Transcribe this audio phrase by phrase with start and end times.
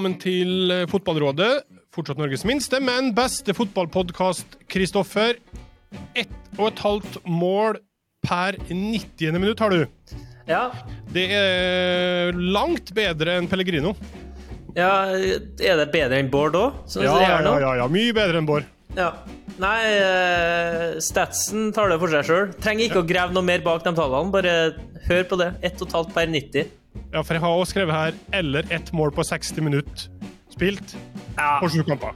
[0.00, 1.66] velkommen til eh, Fotballrådet.
[1.92, 5.36] Fortsatt Norges minste, men beste fotballpodkast, Kristoffer.
[6.16, 7.76] Ett og et halvt mål
[8.24, 9.36] per 90.
[9.36, 9.84] minutt har du.
[10.48, 10.70] Ja.
[11.12, 13.92] Det er langt bedre enn Pellegrino.
[14.72, 15.12] ja.
[15.12, 16.80] Er det bedre enn Bård òg?
[16.96, 17.90] Ja, ja, ja, ja, ja.
[17.92, 18.64] Mye bedre enn Bård.
[18.96, 19.12] ja.
[19.60, 22.52] Nei, eh, statsen tar det for seg sjøl.
[22.64, 24.32] Trenger ikke å grave noe mer bak de tallene.
[24.32, 24.54] Bare
[25.10, 25.52] hør på det.
[25.60, 26.70] 1,5 per 90.
[27.12, 30.08] Ja, for jeg har også skrevet her 'eller ett mål på 60 minutter
[30.54, 30.96] spilt'
[31.38, 32.14] Ja, på sju kamper.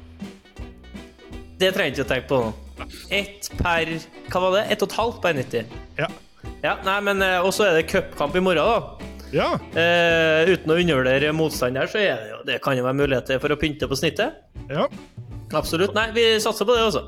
[1.58, 2.52] Det trenger jeg ikke å tenke på nå.
[3.10, 3.86] Ett per
[4.30, 4.64] Hva var det?
[4.78, 5.64] 1,5 per 90.
[5.98, 6.08] Ja.
[6.64, 8.98] Ja, nei, men eh, Og så er det cupkamp i morgen, da.
[9.32, 9.52] ja.
[9.78, 13.48] Eh, uten å undervurdere motstand her, så er det Det kan jo være muligheter for
[13.54, 14.32] å pynte på snittet.
[14.70, 14.86] ja.
[15.54, 15.94] Absolutt.
[15.94, 17.04] Nei, vi satser på det, altså.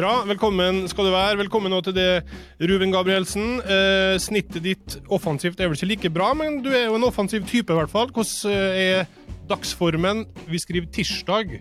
[0.00, 0.22] Bra.
[0.24, 1.36] Velkommen skal du være.
[1.42, 2.22] Velkommen nå til det,
[2.70, 3.58] Ruben Gabrielsen.
[3.60, 7.44] Eh, snittet ditt offensivt er vel ikke like bra, men du er jo en offensiv
[7.44, 8.08] type, i hvert fall.
[8.08, 10.22] Hvordan eh, er dagsformen?
[10.48, 11.52] Vi skriver tirsdag.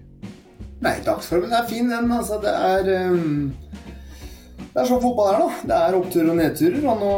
[0.86, 2.08] Nei, dagsformen er fin, den.
[2.16, 3.52] Altså, det er um,
[4.62, 5.60] Det er sånn fotball er, da.
[5.74, 6.80] Det er oppturer og nedturer.
[6.94, 7.14] Og nå,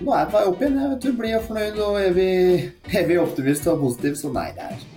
[0.00, 0.80] nå er jeg på vei opp igjen.
[0.80, 2.34] Jeg vet du, blir fornøyd og evig,
[3.04, 4.16] evig optimist og positiv.
[4.22, 4.90] Så nei, det er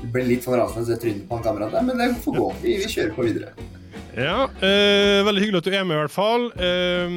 [0.00, 2.40] Det blir litt for rasende å se trynet på en kamerat der, men det får
[2.40, 2.52] gå.
[2.64, 3.74] Vi, vi kjører på videre.
[4.14, 6.44] Ja, eh, Veldig hyggelig at du er med, i hvert fall.
[6.54, 7.14] Eh,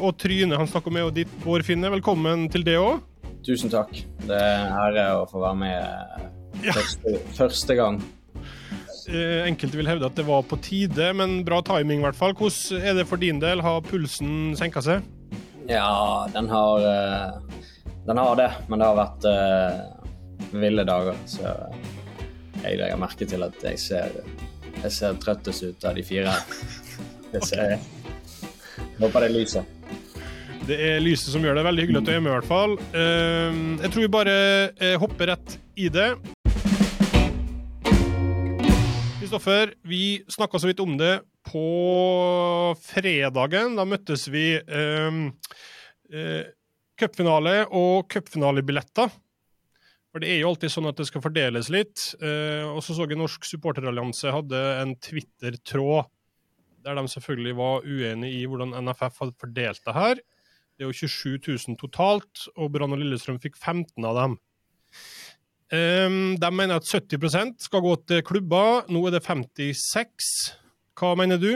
[0.00, 1.92] og Tryne han snakker med, og ditt Bård Finne.
[1.94, 3.02] Velkommen til det òg.
[3.46, 3.92] Tusen takk.
[4.24, 6.72] Det er en ære å få være med Ja.
[6.72, 8.02] første, første gang.
[9.06, 12.32] Eh, enkelte vil hevde at det var på tide, men bra timing, i hvert fall.
[12.32, 13.60] Hvordan er det for din del?
[13.60, 15.02] Har pulsen senka seg?
[15.68, 17.38] Ja, den har eh,
[18.06, 21.14] Den har det, men det har vært uh, ville dager.
[21.24, 21.40] Så
[22.62, 24.10] jeg legger merke til at jeg ser,
[24.84, 26.56] jeg ser trøttest ut av de fire her.
[27.32, 27.78] Det ser jeg.
[29.00, 29.70] Håper det er lyset.
[30.64, 31.64] Det er lyset som gjør det.
[31.66, 32.76] Veldig hyggelig at du er med, i hvert fall.
[32.92, 34.36] Eh, jeg tror vi bare
[34.76, 36.10] eh, hopper rett i det.
[39.20, 41.16] Kristoffer, vi snakka så vidt om det
[41.48, 41.66] på
[42.84, 43.76] fredagen.
[43.80, 45.20] Da møttes vi eh,
[46.12, 46.42] eh,
[47.00, 49.12] cupfinale og cupfinalebilletter.
[50.14, 52.04] For det er jo alltid sånn at det skal fordeles litt.
[52.22, 56.06] Eh, og så så jeg Norsk supporterallianse hadde en Twitter-tråd
[56.84, 60.20] der de selvfølgelig var uenig i hvordan NFF hadde fordelt det her.
[60.76, 64.34] Det er jo 27 000 totalt, og Brann og Lillestrøm fikk 15 av dem.
[65.74, 68.84] Um, de mener at 70% skal gå til klubber.
[68.92, 70.32] Nå er det 56.
[70.98, 71.54] Hva mener du?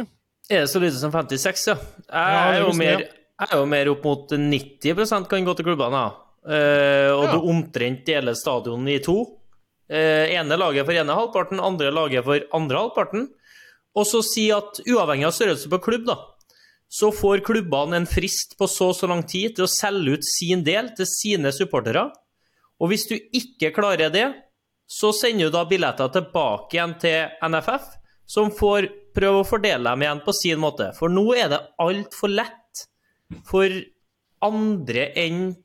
[0.48, 1.76] Er det så lite som 56, ja?
[2.08, 6.08] Jeg er jo mer, jeg er jo mer opp mot 90% kan gå til klubbene.
[6.08, 6.27] Ja.
[6.48, 7.32] Eh, og Ja.
[7.34, 9.18] du omtrent deler stadionet i to.
[9.90, 13.28] Eh, ene laget for ene halvparten, andre laget for andre halvparten.
[13.96, 16.16] Og så si at uavhengig av størrelse på klubb, da,
[16.88, 20.24] så får klubbene en frist på så og så lang tid til å selge ut
[20.24, 22.10] sin del til sine supportere.
[22.80, 24.34] Og hvis du ikke klarer det,
[24.88, 27.84] så sender du da billetter tilbake igjen til NFF,
[28.24, 30.94] som får prøve å fordele dem igjen på sin måte.
[30.96, 32.86] For nå er det altfor lett
[33.44, 33.68] for
[34.40, 35.56] andre enn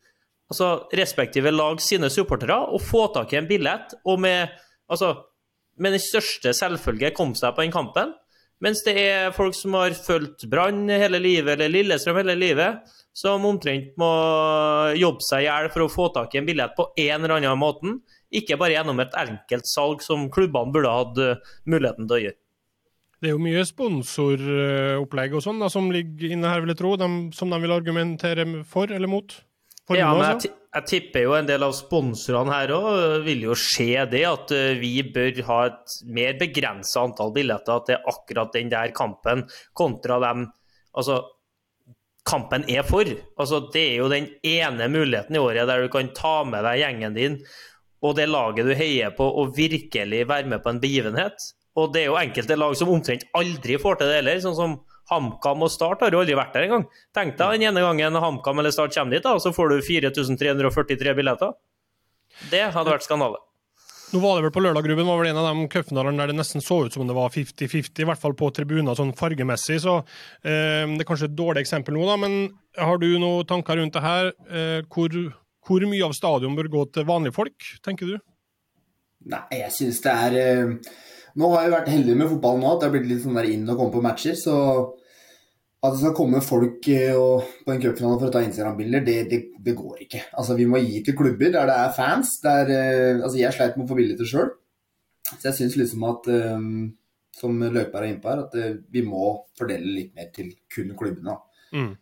[0.52, 4.52] altså, respektive lag sine supportere og få tak i en billett og med,
[4.92, 5.16] altså,
[5.80, 8.14] med den største selvfølge komme seg på den kampen.
[8.64, 12.84] Mens det er folk som har fulgt Brann hele livet, eller Lillestrøm hele livet,
[13.14, 14.12] som omtrent må
[14.96, 17.60] jobbe seg i hjel for å få tak i en billett på en eller annen
[17.60, 17.98] måte.
[18.34, 22.40] Ikke bare gjennom et enkelt salg som klubbene burde hatt eh, muligheten til å gjøre.
[23.24, 27.10] Det er jo mye sponsoropplegg og sånn som ligger inne her, vil jeg tro, de,
[27.36, 29.36] som de vil argumentere for eller mot.
[29.88, 33.58] For Ja, men jeg, jeg tipper jo en del av sponsorene her òg vil jo
[33.60, 38.72] se det, at eh, vi bør ha et mer begrensa antall billetter til akkurat den
[38.74, 40.50] der kampen, kontra dem
[40.94, 41.16] Altså,
[42.22, 43.08] kampen er for.
[43.42, 46.84] Altså, det er jo den ene muligheten i året der du kan ta med deg
[46.84, 47.40] gjengen din
[48.04, 51.46] og det laget du heier på, og virkelig være med på en begivenhet.
[51.80, 54.76] Og det er jo enkelte lag som omtrent aldri får til det heller, sånn som
[55.12, 56.86] HamKam og Start har jo aldri vært der engang.
[57.16, 61.18] Tenk deg den ene gangen HamKam eller Start kommer dit, da, så får du 4343
[61.18, 61.56] billetter.
[62.52, 63.42] Det hadde vært skandale.
[64.14, 66.38] Nå var det vel på lørdag, Ruben, var vel en av de cupfinalene der det
[66.38, 69.96] nesten så ut som det var 50-50, i hvert fall på tribuner sånn fargemessig, så
[70.46, 72.36] eh, det er kanskje et dårlig eksempel nå, da, men
[72.78, 74.30] har du noen tanker rundt det her?
[74.54, 75.18] Eh, hvor,
[75.66, 78.22] hvor mye av stadion bør gå til vanlige folk, tenker du?
[79.34, 80.94] Nei, jeg syns det er eh,
[81.40, 83.50] Nå har jeg vært heldig med fotballen nå, at det har blitt litt sånn der
[83.50, 84.36] inn og komme på matcher.
[84.38, 84.56] Så
[85.84, 89.16] at det skal komme folk eh, og, på en cupfinale for å ta Instagram-bilder, det,
[89.32, 90.22] det, det går ikke.
[90.40, 92.38] Altså, Vi må gi til klubber der det er fans.
[92.44, 94.54] Der, eh, altså, Jeg sleit med å få billetter sjøl.
[95.34, 96.88] Så jeg syns liksom at, um,
[97.36, 101.36] som løper er innpå her, at uh, vi må fordele litt mer til kun klubbene.
[101.74, 101.94] Mm.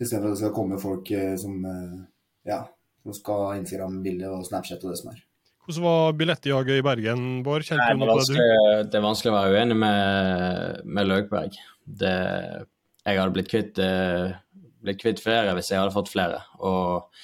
[0.00, 2.00] Istedenfor at det skal komme folk uh, som, uh,
[2.48, 2.64] ja,
[3.04, 5.20] som skal ha Instagram-bilde og Snapchat og det som er.
[5.62, 7.62] Hvordan var billettjaget i Bergen, Bård?
[7.62, 8.34] Kjente Nei, du noe på det?
[8.34, 8.88] du?
[8.90, 11.58] det er vanskelig å være uenig med, med Løkberg.
[11.86, 12.14] Det,
[13.06, 14.32] jeg hadde blitt kvitt, eh,
[14.82, 16.40] blitt kvitt flere hvis jeg hadde fått flere.
[16.66, 17.14] Og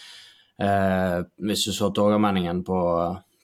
[0.63, 1.19] eh,
[1.49, 2.79] hvis du så Torgallmenningen på,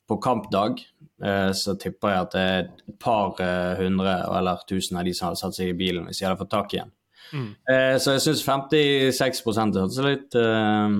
[0.06, 0.85] på kampdag,
[1.26, 5.17] eh, så tipper jeg at det er et par eh, hundre eller tusen av de
[5.17, 6.94] som hadde satt seg i bilen hvis de hadde fått tak i den.
[7.35, 7.50] Mm.
[7.67, 10.99] Eh, så jeg syns 56 hørtes litt eh,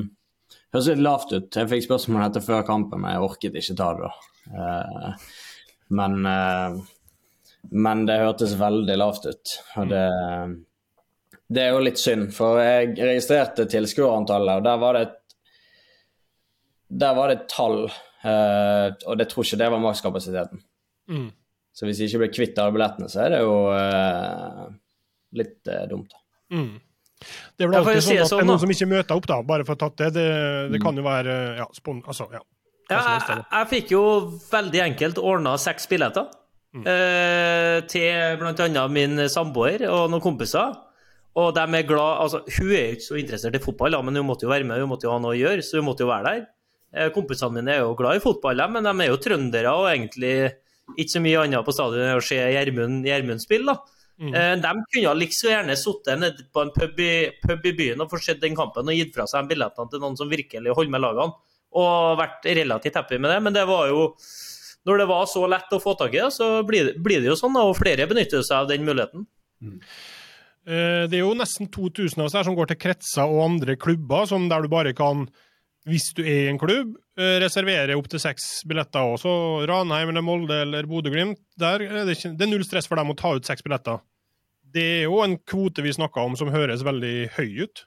[0.75, 1.55] Høres litt lavt ut.
[1.55, 4.15] Jeg fikk spørsmål om dette før kampen, men jeg orket ikke ta det da.
[4.59, 5.27] Eh,
[5.95, 6.79] men, eh,
[7.87, 9.53] men det hørtes veldig lavt ut.
[9.79, 10.01] Og det,
[11.47, 15.21] det er jo litt synd, for jeg registrerte tilskuerantallet, og der var det et
[16.95, 17.79] der var det et tall,
[18.23, 20.61] eh, og det tror ikke det var makskapasiteten.
[21.11, 21.31] Mm.
[21.75, 23.55] Så hvis de ikke blir kvitt alle billettene, så er det jo
[25.39, 26.13] litt dumt.
[26.13, 26.21] da.
[26.55, 26.77] Mm.
[27.57, 29.29] Det er vel alltid sånn det at det sånn, er noen som ikke møter opp,
[29.31, 30.11] da, bare for tatt det.
[30.17, 30.29] Det,
[30.75, 32.03] det kan jo være ja, spon...
[32.07, 32.43] Altså, ja.
[32.91, 34.03] Ja, jeg, jeg fikk jo
[34.51, 36.27] veldig enkelt ordna seks billetter.
[36.75, 36.83] Mm.
[36.91, 38.89] Eh, til bl.a.
[38.91, 40.75] min samboer og noen kompiser.
[41.39, 44.29] Og de er glad Altså, hun er jo ikke så interessert i fotball, men hun
[44.29, 46.11] måtte jo være med, hun måtte jo ha noe å gjøre, så hun måtte jo
[46.11, 46.45] være der.
[46.95, 50.35] Eh, kompisene mine er jo glad i fotball, men de er jo trøndere og egentlig
[50.95, 54.04] ikke så mye annet på stadion enn å se Gjermund spille, da.
[54.21, 54.35] Mm.
[54.35, 58.13] Eh, De kunne liksom gjerne sittet nede på en pub i, pub i byen og
[58.13, 61.03] fått sett den kampen og gitt fra seg billettene til noen som virkelig holder med
[61.03, 61.35] lagene,
[61.75, 64.13] og vært relativt happy med det, men det var jo
[64.85, 67.31] Når det var så lett å få tak i det, så blir det, blir det
[67.31, 69.23] jo sånn, og flere benytter seg av den muligheten.
[69.65, 69.79] Mm.
[71.09, 74.27] Det er jo nesten 2000 av oss her som går til kretser og andre klubber,
[74.29, 75.25] som der du bare kan,
[75.89, 79.17] hvis du er i en klubb, eh, reservere opptil seks billetter òg.
[79.23, 79.33] Så
[79.71, 83.13] Ranheim eller Molde eller Bodø-Glimt, der er det, ikke, det er null stress for dem
[83.13, 84.03] å ta ut seks billetter.
[84.75, 87.85] Det er jo en kvote vi snakker om som høres veldig høy ut.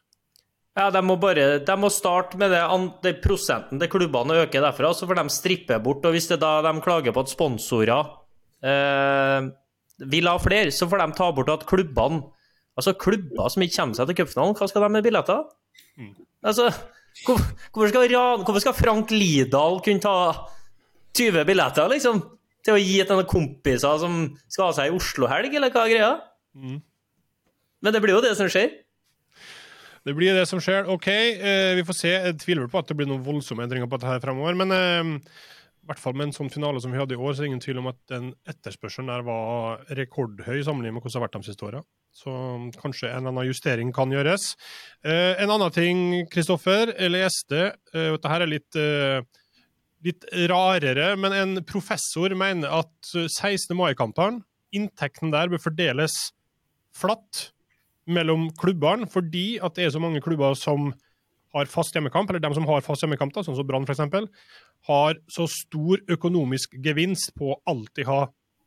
[0.78, 2.62] Ja, De må bare, de må starte med det,
[3.04, 6.06] det prosenten til klubbene øker derfra, så får de strippe bort.
[6.06, 8.12] og Hvis det da de klager på at sponsorer
[8.62, 9.48] eh,
[10.06, 12.28] vil ha flere, så får de ta bort at klubbene
[12.78, 15.40] Altså klubber som ikke kommer seg til cupfinalen, hva skal de med billetter?
[16.46, 20.16] Altså, hvor, hvorfor, skal, Ran- hvorfor skal Frank Lidahl kunne ta
[21.18, 22.22] 20 billetter, liksom?
[22.68, 24.20] Til å gi til noen kompiser som
[24.52, 26.12] skal ha seg i Oslo-helg, eller hva er greia?
[26.58, 26.82] Mm.
[27.86, 28.74] Men det blir jo det som skjer.
[30.08, 30.88] Det blir det som skjer.
[30.92, 32.12] OK, eh, vi får se.
[32.14, 34.56] Jeg tviler på at det blir noen voldsomme endringer på dette her fremover.
[34.56, 35.10] Men eh,
[35.84, 37.52] i hvert fall med en sånn finale som vi hadde i år, så er det
[37.54, 41.38] ingen tvil om at den etterspørselen der var rekordhøy sammenlignet med hvordan det har vært
[41.40, 41.84] de siste åra.
[42.18, 42.34] Så
[42.82, 44.56] kanskje en eller annen justering kan gjøres.
[45.06, 46.00] Eh, en annen ting,
[46.34, 47.60] Kristoffer, jeg leste
[47.94, 49.20] eh, Dette her er litt, eh,
[50.08, 53.70] litt rarere, men en professor mener at 16.
[53.78, 54.42] mai-kampene,
[54.74, 56.16] inntekten der bør fordeles
[56.98, 57.52] flatt
[58.10, 60.90] mellom klubbene, fordi at det er så mange klubber som
[61.54, 64.30] har fast hjemmekamp, eller de som har fast hjemmekamp, da, sånn som Brann f.eks.,
[64.90, 68.22] har så stor økonomisk gevinst på å alltid ha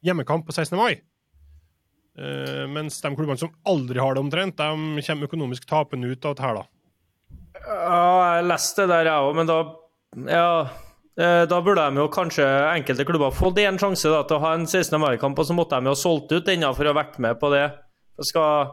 [0.07, 0.79] hjemmekamp på 16.
[0.79, 1.01] mai.
[2.21, 6.35] Eh, mens de klubbene som aldri har det omtrent, de kommer økonomisk tapende ut av
[6.35, 6.67] dette her, da.
[7.61, 9.59] Ja, jeg leste det der, jeg òg, men da
[10.29, 10.69] Ja.
[11.17, 12.45] eh, Da burde de jo kanskje
[12.75, 14.99] enkelte klubber fått en sjanse da, til å ha en 16.
[15.01, 17.39] mai-kamp, og så måtte de jo ha solgt ut denne for å ha vært med
[17.41, 17.73] på det.
[18.23, 18.73] Skal,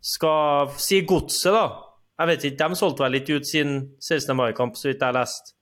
[0.00, 1.66] skal si Godset, da.
[2.18, 4.34] Jeg vet ikke, De solgte vel ikke ut sin 16.
[4.36, 5.54] mai-kamp, så vidt jeg har lest.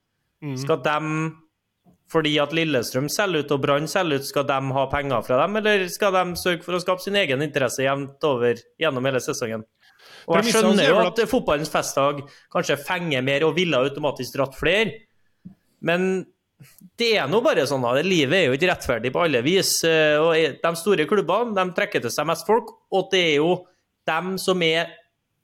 [0.42, 0.56] Mm.
[0.56, 1.32] Skal de,
[2.12, 5.58] fordi at Lillestrøm selger ut og Brann selger ut, skal de ha penger fra dem,
[5.60, 9.66] eller skal de sørge for å skape sin egen interesse jevnt over gjennom hele sesongen?
[10.26, 12.22] Og jeg skjønner er jo at fotballens festdag
[12.52, 15.02] kanskje fenger mer og ville automatisk dratt flere,
[15.86, 16.24] men
[16.96, 19.72] det er nå bare sånn at livet er jo ikke rettferdig på alle vis.
[19.84, 20.32] eh, og
[20.62, 23.50] De store klubbene de trekker til seg mest folk, og det er jo
[24.08, 24.94] dem som er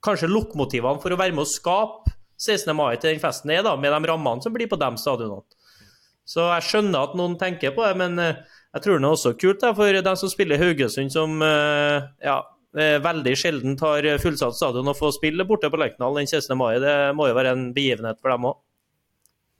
[0.03, 2.73] kanskje lokomotivene for å være med å skape 16.
[2.75, 5.45] mai til den festen er, da, med de rammene som blir på de stadionene.
[6.29, 8.41] Så jeg skjønner at noen tenker på det, men eh,
[8.77, 12.39] jeg tror det er også kult da, for dem som spiller Haugesund, som eh, ja,
[12.79, 16.55] eh, veldig sjelden har fullsatt stadion og får spille borte på Lerkendal den 16.
[16.59, 16.77] mai.
[16.83, 18.61] Det må jo være en begivenhet for dem òg.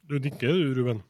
[0.09, 1.05] Du nikker du, Ruben?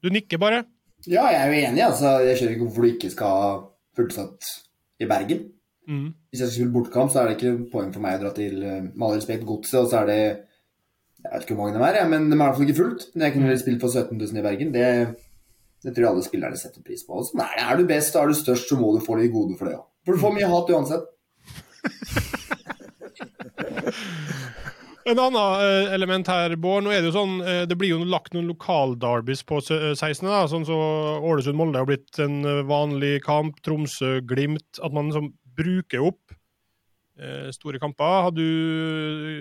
[0.00, 0.64] Du nikker bare.
[1.08, 1.84] Ja, jeg er jo enig.
[1.84, 2.18] altså.
[2.24, 3.54] Jeg skjønner ikke hvorfor du ikke skal ha
[3.96, 4.52] fullsatt
[5.00, 5.48] i Bergen.
[5.88, 6.12] Mm.
[6.30, 8.60] Hvis jeg skal spille bortekamp, så er det ikke poeng for meg å dra til
[8.60, 10.22] med all respekt Godset, og så er det
[11.20, 13.02] Jeg vet ikke hvor mange de er, men de er i hvert fall ikke fullt.
[13.14, 14.72] Men jeg kunne heller spilt for 17 000 i Bergen.
[14.74, 14.86] Det,
[15.84, 17.20] det tror jeg alle spillerne setter pris på.
[17.28, 17.56] Sånn er.
[17.66, 19.76] Er du best og er du størst, så må du få litt gode for det
[19.76, 19.86] òg.
[20.06, 21.04] For du får mye hat uansett.
[25.10, 26.84] En annen eh, element her, Bård.
[26.84, 30.26] Nå er det jo sånn, eh, det blir jo lagt noen lokaldarbys på 16.
[30.28, 30.76] da, sånn så
[31.24, 33.58] Ålesund-Molde har blitt en eh, vanlig kamp.
[33.66, 34.78] Tromsø-Glimt.
[34.84, 36.39] At man liksom bruker opp eh,
[37.54, 38.16] store kamper.
[38.26, 38.44] Har du,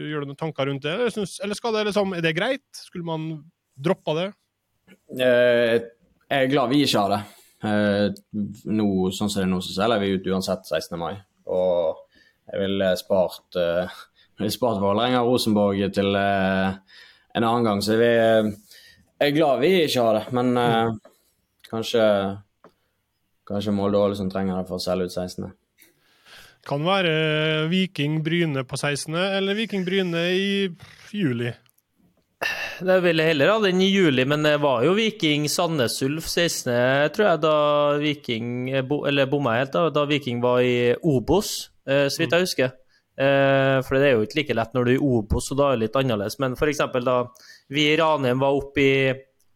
[0.10, 2.68] gjør du noen tanker rundt det, eller, synes, eller skal det liksom, er det greit?
[2.76, 3.28] Skulle man
[3.80, 4.28] droppa det?
[5.16, 5.76] Eh,
[6.30, 7.20] jeg er glad vi ikke har det.
[7.70, 10.98] Eh, nå, sånn som det er nå, så selger vi ut uansett 16.
[11.00, 11.14] mai.
[11.50, 12.02] Og
[12.50, 13.60] jeg ville spart,
[14.40, 17.82] vil spart Vålerenga og Rosenborg til en annen gang.
[17.86, 20.54] Så vi er glad vi ikke har det, men
[21.70, 22.04] kanskje,
[23.50, 25.50] kanskje Molde og Ålesund trenger det for å selge ut 16.
[26.70, 30.70] Kan være Viking Bryne på 16., eller Viking Bryne i
[31.18, 31.50] juli.
[32.80, 37.10] Det ville heller ha den i juli, men det var jo Viking Sandnes Ulf 16.,
[37.16, 37.56] tror jeg, da
[38.00, 42.78] Viking Eller bomma helt, da, da Viking var i Obos, eh, så vidt jeg husker.
[43.18, 45.72] Eh, for det er jo ikke like lett når du er i Obos, og da
[45.72, 46.38] er det litt annerledes.
[46.40, 46.86] Men f.eks.
[47.02, 47.20] da
[47.74, 48.96] vi i Ranheim var oppe i,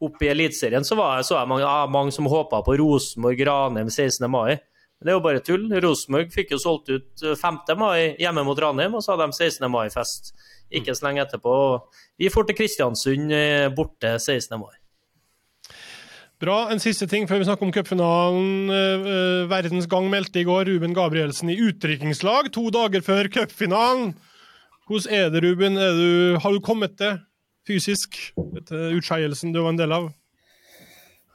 [0.03, 3.93] opp i Eliteserien, så var jeg, så jeg mange, ja, mange som håpa på Rosenborg-Ranheim
[3.93, 4.31] 16.
[4.33, 4.57] mai.
[5.03, 5.65] Det er jo bare tull.
[5.83, 7.63] Rosenborg fikk jo solgt ut 5.
[7.79, 9.67] mai hjemme mot Ranheim, og så hadde de 16.
[9.71, 10.31] mai-fest
[10.73, 11.57] ikke så lenge etterpå.
[12.17, 13.35] Vi får til Kristiansund
[13.77, 14.55] borte 16.
[14.61, 14.73] mai.
[16.43, 16.65] Bra.
[16.73, 18.71] En siste ting før vi snakker om cupfinalen.
[18.71, 24.11] Uh, verdens Gang meldte i går Ruben Gabrielsen i utdrikningslag to dager før cupfinalen.
[24.89, 25.77] Hvordan er det, Ruben?
[25.79, 26.09] Er du,
[26.43, 27.21] har du kommet til
[27.67, 28.19] fysisk
[28.59, 30.09] etter utskeielsen du var en del av?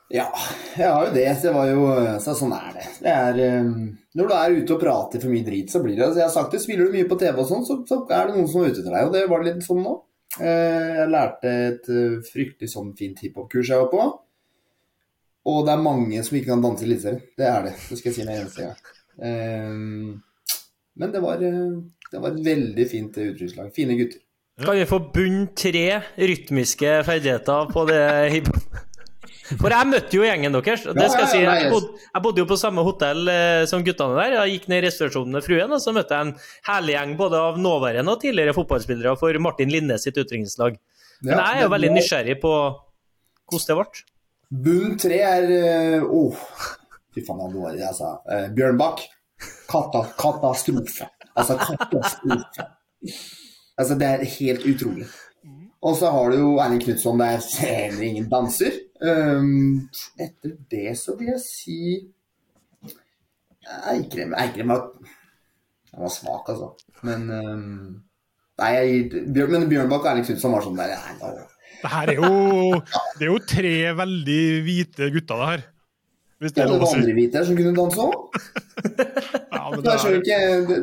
[0.08, 0.26] Ja,
[0.72, 1.24] jeg har jo det.
[1.42, 1.88] Det jo,
[2.24, 2.84] så sånn er det.
[3.04, 6.06] det er, um, når du er ute og prater for mye drit, så blir det
[6.06, 8.30] altså Jeg har sagt det, spiller du mye på TV og sånn, så, så, er
[8.30, 9.10] det noen som er ute etter deg.
[9.10, 9.92] Og det var litt sånn nå.
[10.38, 11.86] Jeg lærte et
[12.28, 14.08] fryktelig sånn fint hiphop-kurs jeg var på.
[15.48, 17.22] Og det er mange som ikke kan danse i Eliteserien.
[17.36, 17.74] Det er det.
[17.88, 18.80] Det skal jeg si med eneste gang.
[20.98, 23.72] Men det var, det var et veldig fint uttrykkslag.
[23.76, 24.24] Fine gutter.
[24.64, 25.86] Kan vi få bunn tre
[26.18, 28.87] rytmiske ferdigheter på det hiphop?
[29.56, 30.84] For jeg møtte jo gjengen deres.
[30.84, 31.40] Det skal jeg si.
[31.44, 34.36] Jeg bodde, jeg bodde jo på samme hotell eh, som guttene der.
[34.36, 36.34] Jeg gikk ned i restaurasjonen med fruen, og så møtte jeg en
[36.68, 40.78] herlig gjeng både av nåværende og tidligere fotballspillere for Martin Linnes sitt utdrikningslag.
[41.24, 42.54] Men jeg er jo veldig nysgjerrig på
[43.48, 44.04] hvordan det ble.
[44.64, 45.46] Bunn tre er
[46.06, 46.44] Å, oh,
[47.12, 48.14] fy faen, han jeg sa.
[48.28, 49.04] Uh, Bjørnbakk.
[49.68, 51.08] Kata, katastrofe.
[51.38, 52.68] Altså katastrofe.
[53.78, 55.06] Altså, det er helt utrolig.
[55.86, 58.74] Og så har du jo Erling Knutson der heller ingen danser.
[58.98, 59.86] Um,
[60.18, 61.80] etter det så vil jeg si
[63.92, 64.88] Eikrem, Eikrem var,
[65.92, 66.72] han var svak, altså.
[67.06, 67.68] Men um,
[68.58, 71.46] Nei, jeg, men Bjørnbakk og Erling Knutson var sånn der nei, nei.
[71.78, 72.78] Det her er jo,
[73.20, 75.62] det er jo tre veldig hvite gutter, det her.
[76.38, 76.98] Hvis det er lov å si.
[76.98, 78.40] andre hvite som kunne danse òg.
[79.54, 80.18] ja, men, det er...
[80.18, 80.40] ikke,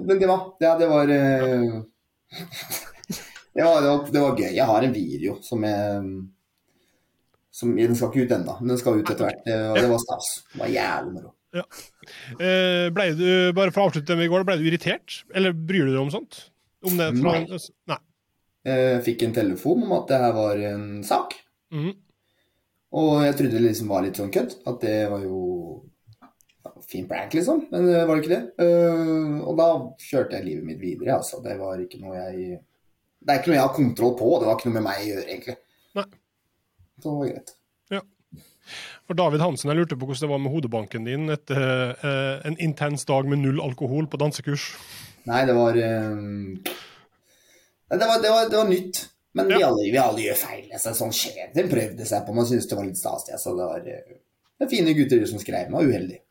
[0.08, 1.20] men det var Ja, det var det,
[1.60, 1.84] var,
[3.56, 4.50] det, var, det var gøy.
[4.56, 6.02] Jeg har en video som jeg
[7.56, 9.44] som, Den skal ikke ut ennå, men den skal ut etter hvert.
[9.46, 10.32] Det, det var stas.
[10.52, 11.32] Det var jævlig moro.
[11.56, 11.64] Ja.
[12.36, 15.22] Eh, ble du, bare for å avslutte med i går, ble du irritert?
[15.32, 16.42] Eller bryr du deg om sånt?
[16.86, 17.62] Om det fra, Nei.
[17.94, 18.02] Nei.
[18.66, 21.36] Jeg fikk en telefon om at det her var en sak.
[21.74, 21.92] Mm.
[23.00, 24.56] Og jeg trodde det liksom var litt sånn kødd.
[24.68, 25.42] At det var jo
[26.90, 27.66] fin prank, liksom.
[27.72, 28.68] Men det var ikke det.
[29.46, 29.68] Og da
[30.02, 31.42] kjørte jeg livet mitt videre, altså.
[31.46, 32.58] Det var ikke noe jeg
[33.26, 34.32] Det er ikke noe jeg har kontroll på.
[34.42, 35.58] Det var ikke noe med meg å gjøre, egentlig.
[37.06, 37.16] Nei.
[37.18, 37.56] var det greit.
[37.94, 38.02] Ja.
[39.06, 41.66] For David Hansen, jeg lurte på hvordan det var med hodebanken din etter
[42.02, 44.72] uh, en intens dag med null alkohol på dansekurs.
[45.30, 46.58] Nei, det var um...
[47.90, 49.06] det, var, det, var, det var nytt.
[49.36, 49.58] Men ja.
[49.58, 50.68] vi, alle, vi, alle, gjør feil.
[50.72, 51.68] Altså, sånn skjer det.
[51.70, 53.30] prøvde seg på, man syntes det var litt stas.
[53.36, 54.20] Altså, det var uh,
[54.62, 55.70] det fine gutter som skrev.
[55.74, 56.22] meg, uheldig.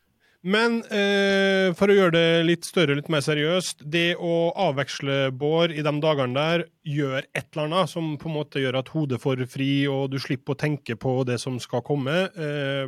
[0.45, 3.81] Men eh, for å gjøre det litt større, litt mer seriøst.
[3.89, 8.37] Det å avveksle Bård i de dagene der, gjør et eller annet som på en
[8.37, 11.81] måte gjør at hodet får fri, og du slipper å tenke på det som skal
[11.85, 12.27] komme.
[12.37, 12.85] Eh,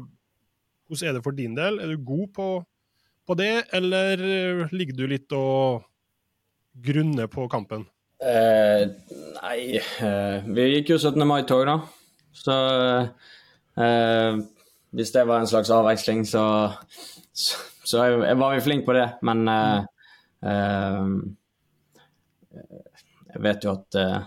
[0.86, 1.82] hvordan er det for din del?
[1.82, 2.48] Er du god på,
[3.26, 4.22] på det, eller
[4.70, 5.82] ligger du litt og
[6.86, 7.88] grunner på kampen?
[8.22, 8.86] Eh,
[9.42, 11.26] nei, eh, vi gikk jo 17.
[11.26, 11.80] mai-tog, da.
[12.38, 12.56] Så
[13.82, 14.40] eh,
[14.98, 16.44] hvis det var en slags avveksling, så
[17.38, 19.84] så, så jeg, jeg, var jo flink på det, men uh,
[20.48, 21.12] uh,
[23.36, 24.26] Jeg vet jo at uh,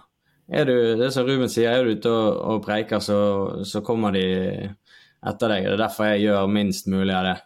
[0.51, 3.19] er du, det er som Ruben sier, er du ute og, og preiker, så,
[3.67, 5.67] så, kommer de etter deg.
[5.67, 7.37] Det er derfor jeg gjør minst mulig av det.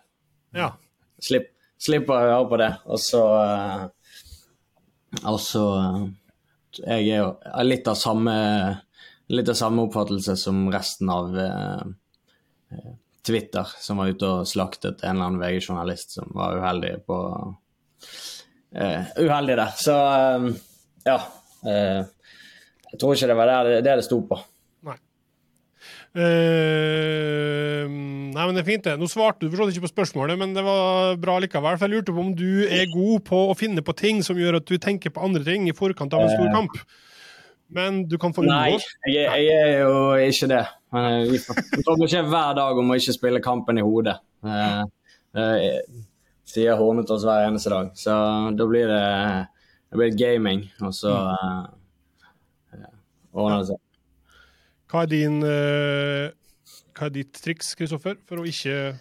[0.56, 0.68] Ja.
[1.24, 2.70] Slipp, slipper å høre på det.
[2.88, 3.22] Og så
[5.24, 5.64] Og så
[6.80, 7.28] Jeg er jo
[7.68, 8.34] litt av samme
[9.32, 11.36] litt av samme oppfattelse som resten av
[13.24, 17.18] Twitter som var ute og slaktet en eller annen VG-journalist som var uheldig på
[18.76, 19.76] uh, Uheldig der.
[19.80, 20.50] Så uh,
[21.06, 21.18] ja.
[21.64, 22.04] Uh,
[22.92, 24.38] jeg tror ikke det var det det, det sto på.
[24.84, 24.98] Nei.
[28.34, 28.94] nei, men det er fint, det.
[29.00, 31.78] Nå svarte du forstått ikke på spørsmålet, men det var bra likevel.
[31.80, 34.60] For jeg lurte på om du er god på å finne på ting som gjør
[34.60, 36.76] at du tenker på andre ting i forkant av en stor kamp.
[37.74, 38.78] Men du kan få unngå Nei,
[39.10, 39.94] jeg, jeg er jo
[40.28, 40.62] ikke det.
[40.94, 41.40] Eh, Vi
[41.82, 44.14] kommer ikke hver dag om å ikke spille kampen i hodet.
[44.46, 44.82] Eh,
[45.40, 45.80] eh,
[46.46, 47.90] sier Hornetås hver eneste dag.
[47.98, 48.14] Så
[48.54, 49.02] da blir det,
[49.90, 51.14] det blir gaming, og så
[53.34, 53.80] ordner det seg.
[54.92, 56.28] Hva er din eh,
[56.94, 58.94] Hva er ditt triks, Kristoffer, for å ikke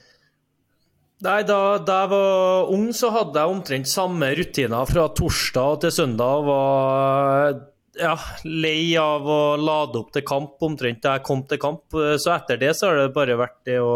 [1.24, 5.94] Nei, da, da jeg var ung, så hadde jeg omtrent samme rutiner fra torsdag til
[5.96, 6.42] søndag.
[6.50, 7.54] Var
[8.00, 11.84] ja, lei av å lade opp til kamp omtrent da jeg kom til kamp.
[11.92, 13.96] Så etter det så har det bare vært det å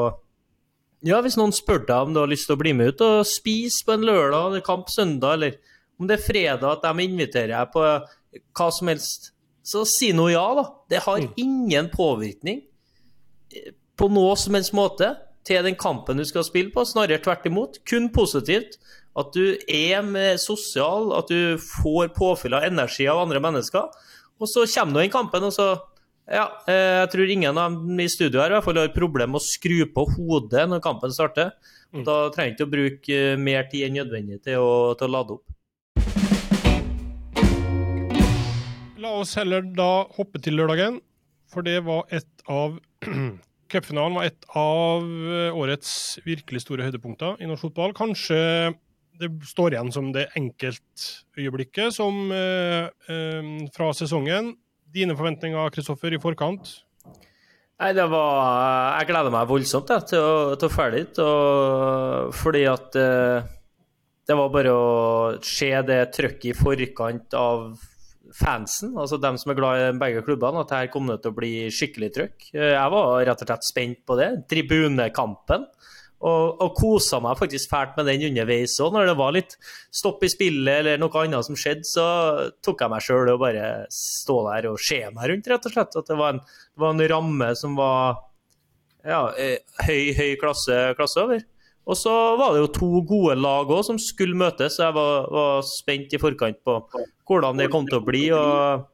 [1.06, 3.28] Ja, hvis noen spør deg om du har lyst til å bli med ut og
[3.30, 5.60] spise på en lørdag, det er kamp søndag, eller
[6.02, 7.84] om det er fredag at de inviterer deg på
[8.58, 10.66] hva som helst, så si nå ja, da.
[10.90, 12.64] Det har ingen påvirkning
[13.98, 15.14] på noe som helst måte
[15.48, 17.80] til den kampen du skal spille på, snarere tvert imot.
[17.88, 18.78] Kun positivt.
[19.18, 23.88] At du er med sosial, at du får påfyll av energi av andre mennesker.
[24.38, 25.76] Og så kommer du inn i kampen, og så
[26.28, 29.30] Ja, eh, jeg tror ingen av dem i studio her i hvert fall har problem
[29.32, 31.54] med å skru på hodet når kampen starter.
[32.04, 35.14] Da trenger du ikke å bruke eh, mer tid enn nødvendig til å, til å
[35.14, 35.46] lade opp.
[39.00, 41.00] La oss heller da hoppe til lørdagen,
[41.48, 42.76] for det var et av
[43.72, 45.92] Cupfinalen var et av eh, årets
[46.26, 47.96] virkelig store høydepunkter i norsk fotball.
[47.98, 48.40] Kanskje
[49.18, 54.54] det står igjen som det enkeltøyeblikket som eh, eh, fra sesongen.
[54.94, 56.78] Dine forventninger, Kristoffer, i forkant?
[57.78, 61.20] Nei, det var Jeg gleder meg voldsomt jeg, til, å, til å dit.
[62.40, 63.52] Fordi at eh,
[64.28, 64.88] det var bare å
[65.46, 67.70] se det trøkket i forkant av
[68.36, 71.38] fansen, altså dem som er glad i begge klubbene, at her kom det til å
[71.38, 72.50] bli skikkelig trøkk.
[72.54, 74.30] Eh, Jeg var rett og slett spent på det.
[74.52, 75.68] Tribunekampen.
[76.18, 78.96] Og, og kosa meg faktisk fælt med den underveis òg.
[78.96, 79.52] Når det var litt
[79.94, 82.06] stopp i spillet eller noe annet som skjedde, så
[82.66, 86.00] tok jeg meg sjøl og bare stå der og se meg rundt, rett og slett.
[86.02, 88.18] At det var en, det var en ramme som var
[89.06, 91.46] ja, eh, høy, høy klasse, klasse over.
[91.88, 95.28] Og så var det jo to gode lag òg som skulle møtes, så jeg var,
[95.32, 96.82] var spent i forkant på
[97.28, 98.26] hvordan det kom til å bli.
[98.36, 98.88] og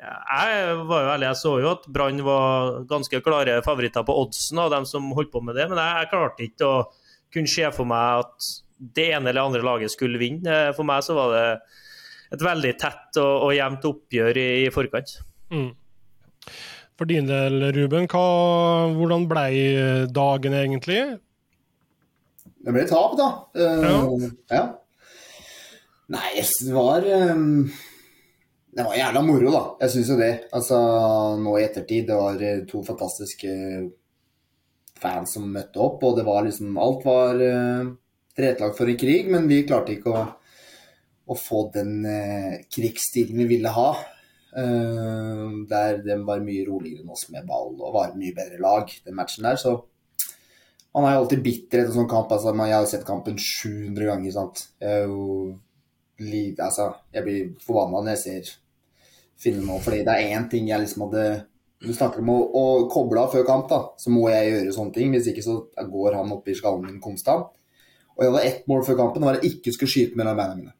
[0.00, 4.60] jeg var jo ærlig, jeg så jo at Brann var ganske klare favoritter på oddsen
[4.62, 6.82] av dem som holdt på med det, men jeg, jeg klarte ikke å
[7.34, 10.60] kunne se for meg at det ene eller andre laget skulle vinne.
[10.76, 11.46] For meg så var det
[12.36, 15.18] et veldig tett og, og jevnt oppgjør i, i forkant.
[15.52, 15.72] Mm.
[17.00, 18.24] For din del, Ruben, hva,
[18.96, 19.44] hvordan ble
[20.16, 21.02] dagen egentlig?
[22.60, 23.28] Det ble tap, da.
[23.56, 24.64] Uh, ja.
[26.10, 27.70] Nei, det var um,
[28.70, 29.62] Det var jævla moro, da.
[29.84, 30.32] Jeg syns jo det.
[30.56, 30.80] Altså,
[31.40, 33.54] nå i ettertid, det var eh, to fantastiske
[35.00, 37.88] fans som møtte opp, og det var liksom Alt var uh,
[38.36, 40.24] tilrettelagt for en krig, men vi klarte ikke å,
[41.30, 43.90] å få den uh, krigsstilen vi ville ha.
[44.50, 48.92] Uh, der den var mye roligere enn oss med ball og var mye bedre lag,
[49.06, 49.58] den matchen der.
[49.58, 49.78] Så
[50.94, 52.32] man er alltid bitter etter sånn kamp.
[52.34, 54.32] Altså, jeg har sett kampen 700 ganger.
[54.34, 54.64] sant?
[54.82, 55.52] Jeg jo
[56.64, 58.50] altså, jeg blir forbanna når jeg ser
[59.40, 61.46] filmen nå, fordi det er én ting jeg liksom hadde
[61.80, 64.92] Du snakker om å, å koble av før kamp, da, så må jeg gjøre sånne
[64.92, 65.14] ting.
[65.14, 67.54] Hvis ikke så går han opp i skallen min konstant.
[68.18, 70.36] Og jeg hadde ett mål før kampen, det var at jeg ikke skulle skyte mellom
[70.36, 70.74] beina mine.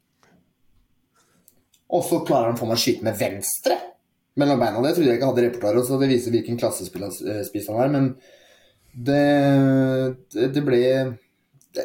[1.97, 3.79] Og så klarer han å få meg å skyte med venstre
[4.37, 4.83] mellom beina.
[4.85, 7.95] Det trodde jeg ikke hadde repertoar, så det viser hvilken klassespiss han er.
[7.97, 8.13] Men
[8.95, 9.21] det,
[10.35, 10.81] det, ble
[11.77, 11.85] det,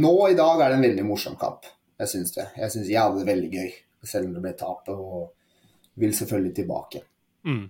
[0.00, 1.66] Nå i dag er det en veldig morsom kamp.
[2.00, 2.48] Jeg syns det.
[2.58, 3.72] Jeg syns jeg hadde det veldig gøy,
[4.04, 4.88] selv om det ble tap.
[4.90, 5.32] Og
[6.02, 7.04] vil selvfølgelig tilbake.
[7.46, 7.66] Mm.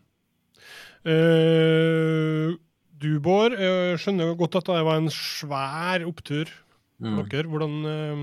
[1.04, 2.54] Uh,
[2.96, 6.48] du, Bård, jeg skjønner godt at det var en svær opptur
[7.02, 7.16] Mm.
[7.28, 7.48] dere.
[7.50, 8.20] Hvordan eh,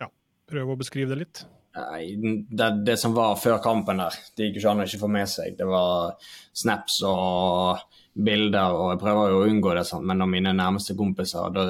[0.00, 0.06] Ja,
[0.48, 1.42] prøv å beskrive det litt.
[1.78, 2.16] Nei,
[2.50, 5.10] det, det som var før kampen der, det gikk jo ikke an å ikke få
[5.14, 5.56] med seg.
[5.58, 7.82] Det var snaps og
[8.18, 11.66] bilder, og jeg prøver jo å unngå det sånn, men når mine nærmeste kompiser, da,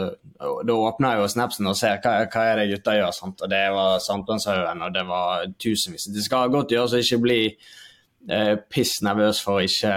[0.73, 3.13] åpner jeg jo snapsen og ser hva, hva er det gutta gjør.
[3.17, 3.43] sant?
[3.45, 6.09] Og det var Sankthanshaugen, og det var tusenvis.
[6.15, 9.93] Det skal godt gjøres å ikke bli eh, piss nervøs for å ikke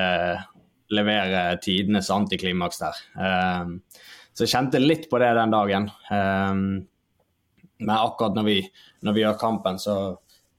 [0.00, 0.44] eh,
[0.96, 3.00] levere tidenes antiklimaks der.
[3.16, 4.04] Eh,
[4.36, 5.88] så jeg kjente litt på det den dagen.
[6.12, 6.60] Eh,
[7.78, 8.60] men akkurat når vi,
[9.04, 9.96] når vi gjør kampen, så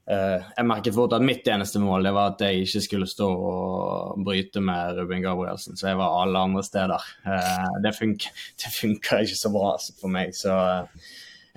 [0.08, 3.28] eh, Jeg merket fort at mitt eneste mål det var at jeg ikke skulle stå
[3.28, 7.08] og bryte med Ruben Gabrielsen, så jeg var alle andre steder.
[7.26, 11.08] Eh, det, funker, det funker ikke så bra for meg, så eh,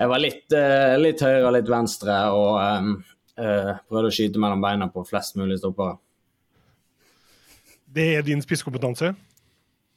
[0.02, 2.88] jeg var litt, eh, litt høyre og litt venstre og eh,
[3.43, 6.00] eh, prøvde å skyte mellom beina på flest mulig stoppere.
[7.91, 9.12] Det er din spisskompetanse.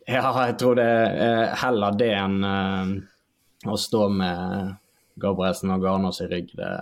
[0.05, 4.74] Ja, jeg tror det er heller det enn å stå med
[5.20, 6.50] Gabrielsen og Garnås i rygg.
[6.59, 6.72] Det,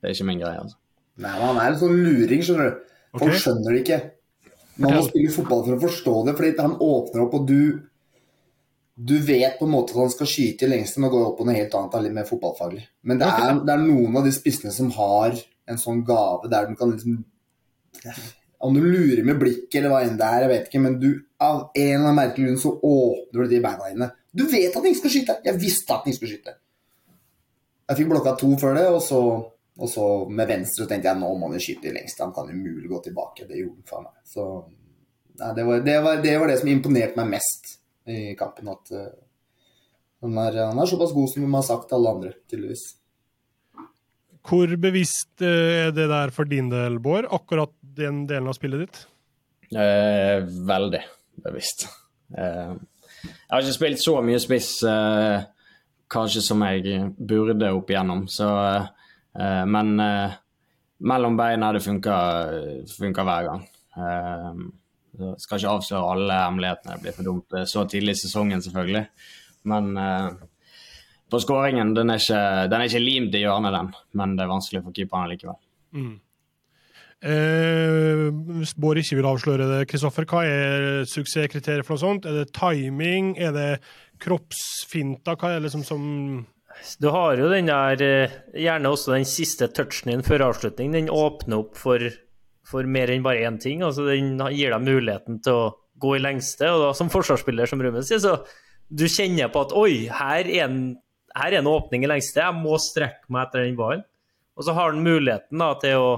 [0.00, 0.78] det er ikke min greie, altså.
[1.20, 2.90] Nei, men han er en sånn luring, skjønner du.
[3.12, 3.40] Folk okay.
[3.42, 4.00] skjønner det ikke.
[4.80, 7.86] Man må spille fotball for å forstå det, fordi han åpner opp, og du
[9.00, 11.38] Du vet på en måte at han skal skyte i lengste, nå går jeg opp
[11.38, 12.82] på noe helt annet, litt mer fotballfaglig.
[13.08, 15.38] Men det er, det er noen av de spissene som har
[15.72, 17.22] en sånn gave der de kan liksom
[18.60, 21.08] Om du lurer med blikket eller hva enn det er, jeg vet ikke, men du
[21.40, 24.10] av en eller annen merkelig grunn så åpner du de beina dine.
[24.36, 25.38] Du vet at han ikke skal skyte!
[25.48, 26.56] Jeg visste at han ikke skulle skyte.
[27.90, 29.20] Jeg fikk blokka to før det, og så,
[29.82, 32.22] og så med venstre så tenkte jeg nå må han skyte i lengste.
[32.22, 33.48] Han kan umulig gå tilbake.
[33.48, 34.14] Det gjorde han for meg.
[34.30, 34.46] Så
[35.40, 37.74] nei, det, var, det, var, det var det som imponerte meg mest
[38.06, 38.70] i kampen.
[38.70, 39.10] At uh,
[40.22, 42.86] han, er, han er såpass god som de har sagt alle andre, tydeligvis.
[44.46, 48.86] Hvor bevisst eh, er det der for din del, Bård, akkurat den delen av spillet
[48.86, 49.00] ditt?
[49.74, 51.02] Eh, veldig
[51.44, 51.84] bevisst.
[52.32, 52.72] Eh,
[53.20, 55.42] jeg har ikke spilt så mye spiss eh,
[56.10, 60.38] kanskje som jeg burde opp igjennom, så eh, Men eh,
[61.00, 63.66] mellom beina det funker hver gang.
[63.96, 64.62] Eh,
[65.40, 69.04] skal ikke avsløre alle hemmelighetene, det blir for dumt så tidlig i sesongen, selvfølgelig.
[69.70, 70.30] Men eh,
[71.30, 74.52] på skåringen, den er, ikke, den er ikke limt i hjørnet, den, men det er
[74.52, 75.58] vanskelig for keeperen likevel.
[75.94, 76.18] Mm.
[77.20, 82.28] Eh, hvis Bård ikke vil avsløre det, Kristoffer, hva er suksesskriteriet for noe sånt?
[82.28, 83.34] Er det timing?
[83.36, 83.68] Er det
[84.20, 85.36] kroppsfinter?
[85.38, 86.02] Hva er liksom som
[87.00, 90.92] Du har jo den der eh, Gjerne også den siste touchen din før avslutning.
[90.94, 92.04] Den åpner opp for,
[92.66, 93.84] for mer enn bare én ting.
[93.86, 95.68] Altså Den gir deg muligheten til å
[96.00, 96.70] gå i lengste.
[96.70, 98.38] Og da som forsvarsspiller, som Ruben sier, så
[98.90, 100.80] du kjenner på at oi, her er en,
[101.36, 102.42] her er en åpning i lengste.
[102.42, 104.06] Jeg må strekke meg etter den ballen.
[104.58, 106.10] Og så har han muligheten da til å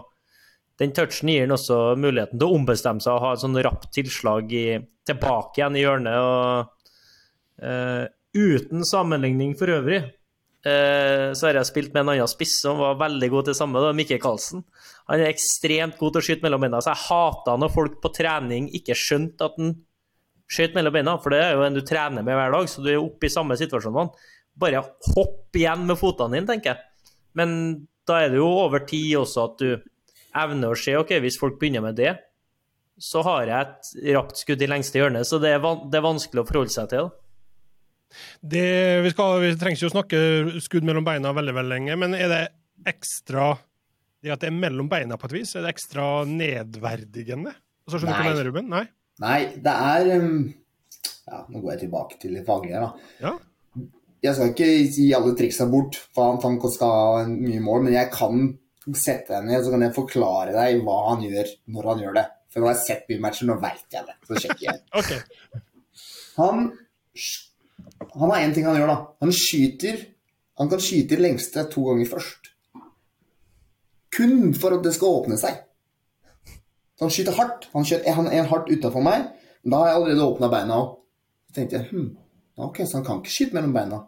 [0.81, 3.91] Den touchen gir han også muligheten til å ombestemme seg og ha et sånn rapt
[3.95, 6.17] tilslag i, tilbake igjen i hjørnet.
[6.17, 6.82] og
[7.63, 9.99] eh, Uten sammenligning for øvrig,
[10.65, 13.83] uh, så har jeg spilt med en annen spiss som var veldig god til samme,
[13.85, 14.63] da, Mikke Karlsen.
[15.11, 18.13] Han er ekstremt god til å skyte mellom beina, så jeg hata når folk på
[18.17, 19.75] trening ikke skjønte at han
[20.49, 22.89] skjøt mellom beina, for det er jo en du trener med hver dag, så du
[22.89, 24.33] er oppe i samme situasjonene.
[24.65, 24.81] Bare
[25.13, 27.09] hopp igjen med fotene dine, tenker jeg.
[27.37, 27.55] Men
[28.09, 29.71] da er det jo over tid også at du
[30.43, 32.15] evner å se ok, hvis folk begynner med det,
[32.97, 36.05] så har jeg et rapt skudd i lengste hjørne, så det er, van det er
[36.07, 37.09] vanskelig å forholde seg til.
[37.09, 37.22] da.
[38.41, 38.67] Det,
[39.05, 40.23] vi, skal, vi trenger ikke å snakke
[40.65, 42.43] skudd mellom beina veldig veldig lenge, men er det
[42.93, 43.53] ekstra
[44.23, 47.55] det at det er mellom beina på et vis, er det ekstra nedverdigende?
[47.89, 48.19] Altså, Nei.
[48.23, 48.69] mener, Ruben?
[48.71, 48.85] Nei?
[49.23, 50.37] Nei, det er um,
[51.27, 53.09] Ja, nå går jeg tilbake til det faglige, da.
[53.23, 53.33] Ja?
[54.23, 57.89] Jeg skal ikke gi alle triksa bort, for han, han skal ha en mye mål,
[57.89, 58.53] men jeg kan
[58.99, 62.25] sette deg ned så kan jeg forklare deg hva han gjør når han gjør det.
[62.53, 64.17] For nå har jeg sett mye matcher, nå veit jeg det.
[64.29, 64.81] Så sjekker jeg.
[65.01, 65.63] okay.
[66.39, 66.67] Han,
[68.11, 68.99] han har én ting han gjør, da.
[69.25, 70.09] Han skyter
[70.61, 72.51] Han kan skyte i lengste to ganger først.
[74.13, 75.63] Kun for at det skal åpne seg.
[76.99, 77.65] Så han skyter hardt.
[77.73, 79.31] Han skjøt han en hardt utafor meg.
[79.65, 80.91] Da har jeg allerede åpna beina òg.
[81.49, 82.11] Så tenkte jeg hm,
[82.69, 84.03] ok, så han kan ikke skyte mellom beina.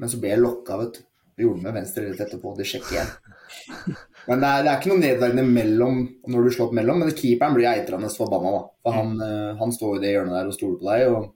[0.00, 1.04] Men så ble jeg lokka, vet du.
[1.38, 2.54] Gjorde det med venstre rett etterpå.
[2.58, 3.96] Det sjekker jeg.
[4.28, 6.00] Men det er, det er ikke noe nedverdigende mellom
[6.32, 8.62] når du slår opp mellom, men keeperen blir eitrende forbanna, da.
[8.82, 11.04] For han, eh, han står i det hjørnet der og stoler på deg.
[11.12, 11.28] Og...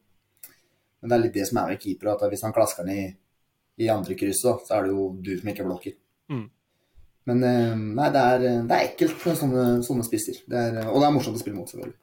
[1.03, 3.07] Men det er litt det som er med keeper, at hvis han klasker den i,
[3.83, 5.97] i andre krysset, så er det jo du som ikke blokker.
[6.31, 6.45] Mm.
[7.31, 10.41] Men eh, nei, det er, det er ekkelt med sånne, sånne spisser.
[10.47, 11.99] Det er, og det er morsomt å spille mot, selvfølgelig.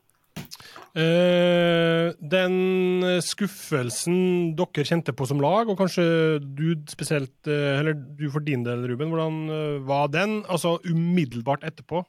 [0.89, 6.05] Uh, den skuffelsen dere kjente på som lag, og kanskje
[6.41, 10.39] du spesielt, eh, eller du for din del, Ruben, hvordan eh, var den?
[10.49, 12.01] Altså umiddelbart etterpå?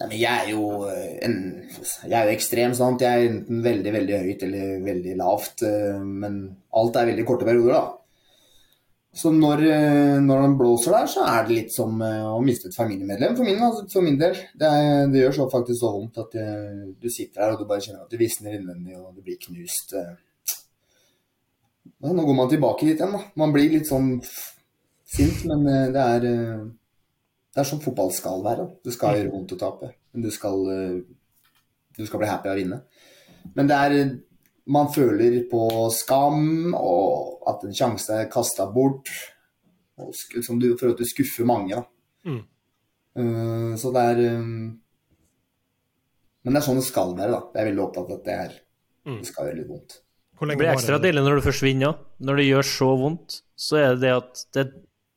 [0.00, 1.34] Nei, men jeg er jo eh, en
[2.08, 3.02] Jeg er jo ekstrem, sant.
[3.04, 5.64] Jeg er enten veldig, veldig høyt eller veldig lavt.
[5.68, 6.38] eh, Men
[6.80, 7.96] alt er veldig korte perioder, da.
[9.20, 12.78] Så når, eh, når den blåser der, så er det litt som å miste et
[12.78, 14.38] familiemedlem, for min, altså, for min del.
[14.54, 17.68] Det, er, det gjør så faktisk så vondt at eh, du sitter der og du
[17.68, 19.96] bare kjenner at du visner innvendig og du blir knust.
[22.00, 23.24] Nå går man tilbake litt igjen, da.
[23.42, 24.14] Man blir litt sånn
[25.10, 26.30] sint, men det er
[27.54, 28.68] Det er som fotball skal være.
[28.84, 31.00] Det skal gjøre vondt å tape, men du skal, eh,
[31.98, 32.82] du skal bli happy av å vinne.
[33.56, 34.20] Men det er
[34.70, 39.08] Man føler på skam, og at en sjanse er kasta bort.
[39.98, 41.82] Og sk- som du, for at du skuffer mange, da.
[42.24, 42.44] Mm.
[43.18, 44.78] Uh, så det er um,
[46.44, 47.40] Men det er sånn det skal være, da.
[47.56, 48.54] Jeg er veldig opptatt av at det, er,
[49.06, 49.18] Mm.
[49.18, 49.98] det skal gjøre litt vondt.
[50.40, 51.98] Det blir ekstra deilig når du forsvinner òg.
[52.20, 54.64] Når det gjør så vondt, så er det det at det,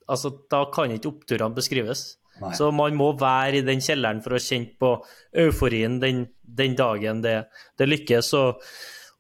[0.10, 2.18] altså, da kan ikke oppturene beskrives.
[2.42, 2.56] Nei.
[2.58, 4.96] Så man må være i den kjelleren for å kjenne på
[5.44, 7.38] euforien den, den dagen det,
[7.80, 8.34] det lykkes.
[8.40, 8.66] Og,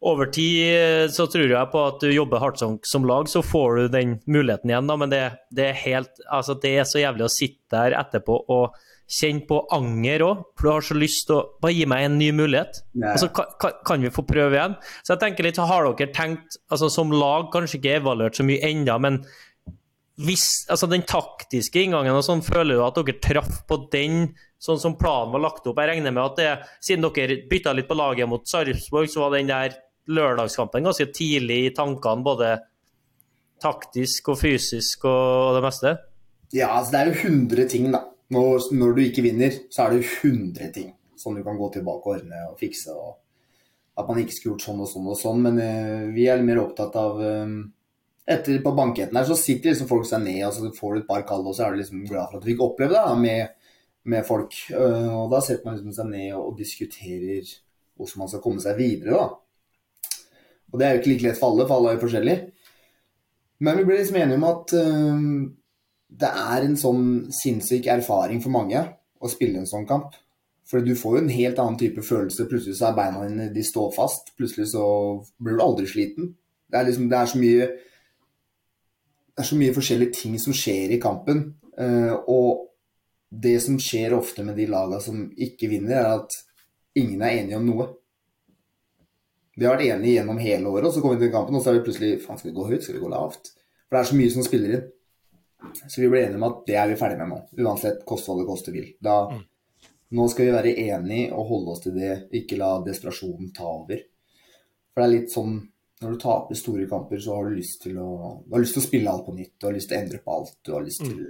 [0.03, 3.77] over tid så tror jeg på at du jobber hardt som, som lag, så får
[3.77, 4.89] du den muligheten igjen.
[4.89, 4.97] Da.
[4.99, 5.21] Men det,
[5.55, 8.75] det, er helt, altså det er så jævlig å sitte der etterpå og
[9.13, 10.43] kjenne på anger òg.
[10.57, 12.83] For du har så lyst til å bare gi meg en ny mulighet.
[12.99, 13.13] Nei.
[13.13, 14.75] Og så kan, kan, kan vi få prøve igjen.
[15.01, 18.63] Så jeg tenker litt, har dere tenkt, altså som lag, kanskje ikke evaluert så mye
[18.73, 19.23] enda, men
[20.21, 24.27] hvis, altså den taktiske inngangen og sånn, føler du at dere traff på den
[24.61, 25.81] sånn som planen var lagt opp?
[25.81, 26.51] Jeg regner med at det,
[26.85, 29.79] siden dere bytta litt på laget mot Sarpsborg, så var den der
[30.13, 32.53] lørdagskampen ganske tidlig i tankene, både
[33.63, 35.95] taktisk og fysisk og det meste?
[36.53, 38.05] Ja, altså det er jo 100 ting, da.
[38.33, 41.69] Når, når du ikke vinner, så er det jo 100 ting som du kan gå
[41.73, 42.93] tilbake og ordne og fikse.
[42.93, 43.17] og
[43.97, 45.41] At man ikke skulle gjort sånn og sånn og sånn.
[45.45, 47.55] Men uh, vi er litt mer opptatt av eh,
[48.23, 51.09] etter På banketten her så sitter liksom folk seg ned og så får du et
[51.09, 53.15] par kall, og så er du liksom glad for at du fikk oppleve det da,
[53.19, 53.51] med,
[54.07, 54.55] med folk.
[54.71, 57.49] Eh, og da setter man liksom seg ned og, og diskuterer
[57.99, 59.19] hvordan man skal komme seg videre.
[59.19, 60.19] da.
[60.71, 62.39] Og det er jo ikke like lett for alle, for alle er jo forskjellige.
[63.63, 65.27] Men vi ble liksom enige om at eh,
[66.23, 68.81] det er en sånn sinnssyk erfaring for mange
[69.23, 70.15] å spille en sånn kamp.
[70.67, 72.47] For du får jo en helt annen type følelse.
[72.49, 74.31] Plutselig så er beina dine de står fast.
[74.39, 74.85] Plutselig så
[75.43, 76.31] blir du aldri sliten.
[76.71, 77.67] Det er liksom, det er så mye
[79.33, 81.43] det er så mye forskjellige ting som skjer i kampen.
[81.77, 82.69] eh, og
[83.33, 86.35] det som skjer ofte med de lagene som ikke vinner, er at
[86.95, 87.87] ingen er enige om noe.
[89.57, 91.71] Vi har vært enige gjennom hele året, og så kommer vi til kampen, og så
[91.71, 92.83] er vi plutselig Faen, skal vi gå høyt?
[92.83, 93.49] Skal vi gå lavt?
[93.87, 94.85] For det er så mye som spiller inn.
[95.87, 97.41] Så vi ble enige om at det er vi ferdig med nå.
[97.63, 98.93] Uansett koste hva det koste vil.
[99.01, 99.17] Da,
[100.13, 104.03] Nå skal vi være enige og holde oss til det, ikke la desperasjonen ta over.
[104.93, 105.55] For det er litt sånn
[106.03, 108.09] når du taper store kamper, så har du lyst til å,
[108.45, 109.53] du har lyst til å spille alt på nytt.
[109.59, 110.55] Du har lyst til å endre på alt.
[110.63, 111.23] Du har lyst til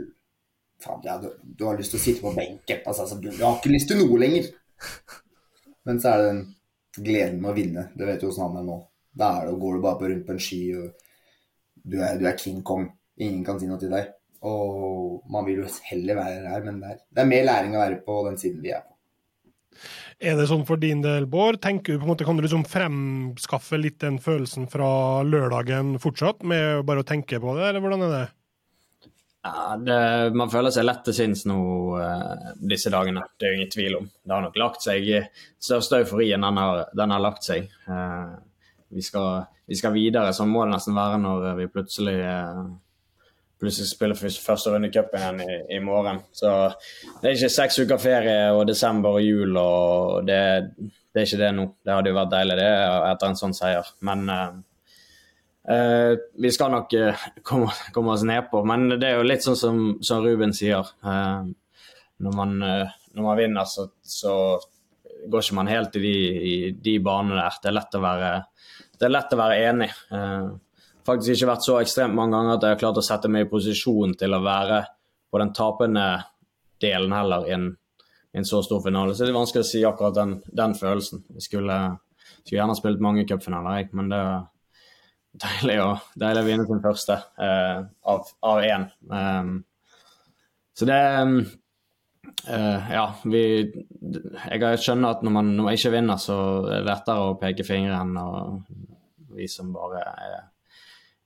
[0.84, 2.82] faen, ja, du, du har lyst til å sitte på benken.
[2.84, 4.50] Altså, altså, du, du har ikke lyst til noe lenger.
[5.88, 6.44] Men så er det den
[7.08, 7.86] gleden med å vinne.
[7.98, 8.80] Det vet du åssen han er nå.
[9.14, 12.28] Da er det, går du bare på rundt på en sky, og du er, du
[12.30, 12.88] er King Kong.
[13.22, 14.10] Ingen kan si noe til deg.
[14.50, 17.84] Og man vil jo heller være her, men det er, det er mer læring å
[17.84, 18.92] være på den siden vi er på.
[20.24, 21.58] Er det sånn for din del, Bård?
[21.64, 26.46] Tenker du på en måte, Kan du liksom fremskaffe litt den følelsen fra lørdagen fortsatt,
[26.48, 28.24] med bare å tenke på det, eller hvordan er det?
[29.44, 29.98] Ja, det,
[30.40, 31.58] man føler seg lett til sinns nå
[32.00, 34.08] eh, disse dagene, det er jo ingen tvil om.
[34.24, 35.10] Det har nok lagt seg
[35.60, 37.68] Største euforien den har, den har lagt seg.
[37.92, 38.32] Eh,
[38.96, 42.64] vi, skal, vi skal videre, sånn må det nesten være når vi plutselig eh,
[43.63, 45.39] plutselig spiller første runde i igjen
[45.71, 46.19] i morgen.
[46.36, 46.52] Så
[47.21, 50.41] det er ikke seks uker ferie og desember og jul, og det,
[50.78, 51.65] det er ikke det nå.
[51.80, 52.69] Det hadde jo vært deilig det
[53.10, 53.89] etter en sånn seier.
[54.06, 54.62] Men eh,
[55.69, 59.56] Eh, vi skal nok eh, komme, komme oss nedpå, men det er jo litt sånn
[59.56, 60.89] som, som Ruben sier.
[61.08, 61.45] Eh,
[62.23, 64.34] når, man, eh, når man vinner, så, så
[65.23, 66.15] går ikke man helt i de,
[66.52, 67.62] i de banene der.
[67.63, 68.34] Det er lett å være,
[68.99, 69.89] det er lett å være enig.
[70.12, 70.52] Eh,
[71.08, 73.50] faktisk ikke vært så ekstremt mange ganger at jeg har klart å sette meg i
[73.52, 74.84] posisjon til å være
[75.34, 76.08] på den tapende
[76.84, 77.68] delen heller i en,
[78.34, 79.16] i en så stor finale.
[79.16, 81.24] Så det er vanskelig å si akkurat den, den følelsen.
[81.38, 81.80] Jeg skulle,
[82.44, 84.46] skulle gjerne spilt mange cupfinaler, men det er
[85.44, 85.89] deilig å,
[86.22, 88.88] deilig å vinne sin første eh, av, én.
[89.10, 89.60] Um,
[90.78, 91.02] så det
[92.48, 96.88] Uh, Ja, vi Jeg skjønner at når man, når man ikke vinner, så er det
[96.88, 98.63] lettere å peke fingeren og
[99.36, 100.53] vi som bare er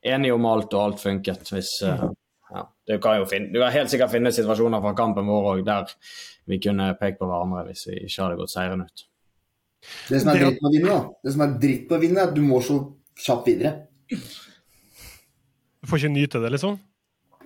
[0.06, 1.52] enige om alt, og alt funket.
[1.54, 2.08] Hvis eh,
[2.54, 5.64] ja, du, kan jo finne, du kan helt sikkert finne situasjoner fra kampen vår òg
[5.68, 5.94] der
[6.48, 9.08] vi kunne pekt på hverandre hvis vi ikke hadde gått seirende ut.
[10.10, 12.22] Det som er dritt med å vinne, da, det som er dritt med å vinne,
[12.22, 12.78] er at du må så
[13.18, 13.74] kjapt videre.
[15.78, 16.80] Du får ikke nyte det, liksom?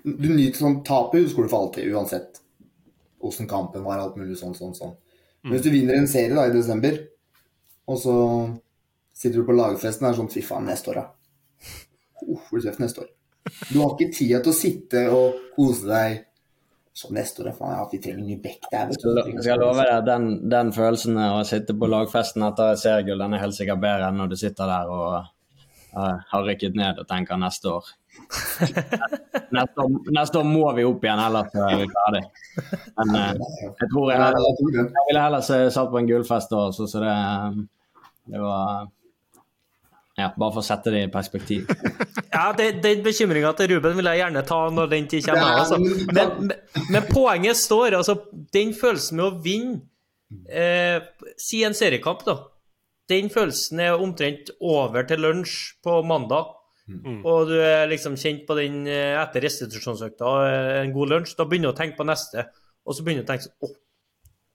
[0.01, 2.39] Du nyter sånn tapet, husker du for alltid, uansett
[3.21, 4.95] åssen kampen var, alt mulig sånn, sånn, sånn.
[5.43, 6.97] Men hvis du vinner en serie da i desember,
[7.89, 8.15] og så
[9.13, 11.20] sitter du på lagfesten og er sånn Fy faen, neste år, da.
[12.31, 13.09] Uff, blir tøft neste år.
[13.71, 16.19] Du har ikke tida til å sitte og kose deg.
[16.93, 18.89] Så neste år, faen, ja, vi trenger en ny bekk der.
[18.91, 23.23] Jeg skal love deg den, den følelsen av å sitte på lagfesten etter et seriegull,
[23.23, 25.05] den er helt sikkert bedre enn når du sitter der og
[25.95, 27.87] uh, har rykket ned og tenker neste år.
[29.55, 32.23] neste, år neste år må vi opp igjen, ellers er vi ferdig.
[32.99, 37.05] Men uh, jeg tror jeg, jeg ville heller satt på en gullfest da, så, så
[37.05, 37.15] det,
[38.35, 38.91] det var
[40.19, 41.67] Ja, bare for å sette det i perspektiv.
[42.31, 45.59] Ja, det- Den bekymringa til Ruben vil jeg gjerne ta når den tid kommer.
[45.61, 45.77] Altså.
[45.79, 46.53] men-
[46.91, 48.15] Men, poenget står altså
[48.53, 49.81] Den følelsen med å vinne
[50.49, 51.01] eh,
[51.37, 52.37] Si en seriekamp, da.
[53.11, 56.55] Den følelsen er omtrent over til lunsj på mandag.
[57.25, 61.35] Og du er liksom kjent på den eh, etter restitusjonsøkta, eh, en god lunsj.
[61.37, 62.45] Da begynner du å tenke på neste,
[62.85, 63.73] og så begynner du å tenke sånn Å,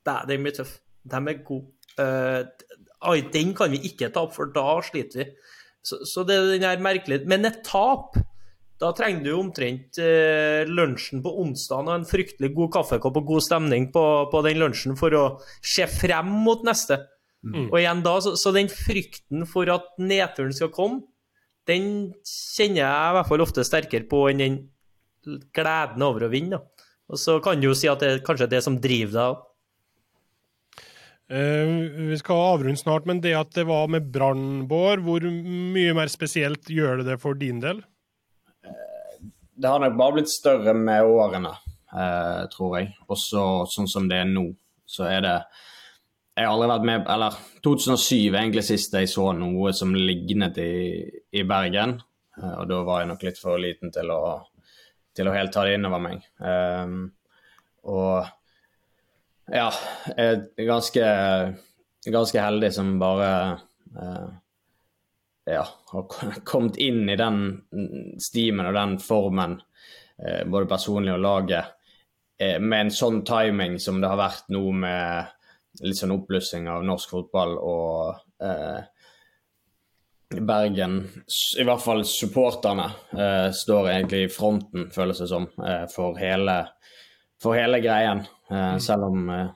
[0.09, 0.79] det- den blir tøff.
[1.05, 1.67] De er gode.
[1.99, 2.45] Eh,
[3.05, 5.27] Oi, den kan vi ikke tape, for da sliter vi.
[5.87, 8.17] Så, så det er den her merkelige Men et tap
[8.81, 13.45] da trenger du omtrent eh, lunsjen på onsdag og en fryktelig god kaffekopp og god
[13.47, 15.25] stemning på, på den lunsjen for å
[15.65, 16.99] se frem mot neste.
[17.47, 17.71] Mm.
[17.71, 21.07] Og igjen da, så, så den frykten for at nedturen skal komme,
[21.67, 24.59] den kjenner jeg i hvert fall ofte sterkere på enn den
[25.57, 26.61] gleden over å vinne.
[26.61, 26.87] Da.
[27.11, 29.45] Og så kan du jo si at det er kanskje det som driver deg.
[31.27, 31.67] Eh,
[32.07, 36.11] vi skal avrunde snart, men det at det var med Brann, Bård, hvor mye mer
[36.13, 37.83] spesielt gjør det det for din del?
[39.57, 41.51] Det har nok bare blitt større med årene,
[41.91, 42.93] eh, tror jeg.
[43.11, 44.53] Også sånn som det er nå,
[44.87, 45.39] så er det
[46.37, 50.59] Jeg har aldri vært med Eller 2007 er egentlig siste jeg så noe som lignet
[50.61, 51.01] i,
[51.33, 51.97] i Bergen.
[52.37, 54.45] Eh, og da var jeg nok litt for liten til å,
[55.17, 56.27] til å helt ta det innover meg.
[57.89, 58.29] Og
[59.53, 59.69] ja,
[60.17, 61.07] jeg er ganske,
[62.11, 63.31] ganske heldig som bare
[63.95, 64.27] eh,
[65.53, 66.09] ja, har
[66.45, 67.41] kommet inn i den
[68.23, 69.61] stimen og den formen,
[70.19, 71.77] eh, både personlig og laget,
[72.41, 75.33] eh, med en sånn timing som det har vært nå med
[75.85, 78.85] litt sånn oppblussing av norsk fotball og eh,
[80.27, 80.97] Bergen,
[81.61, 86.57] i hvert fall supporterne, eh, står egentlig i fronten, føles det som, eh, for, hele,
[87.43, 88.25] for hele greien.
[88.51, 89.49] Eh, selv om eh,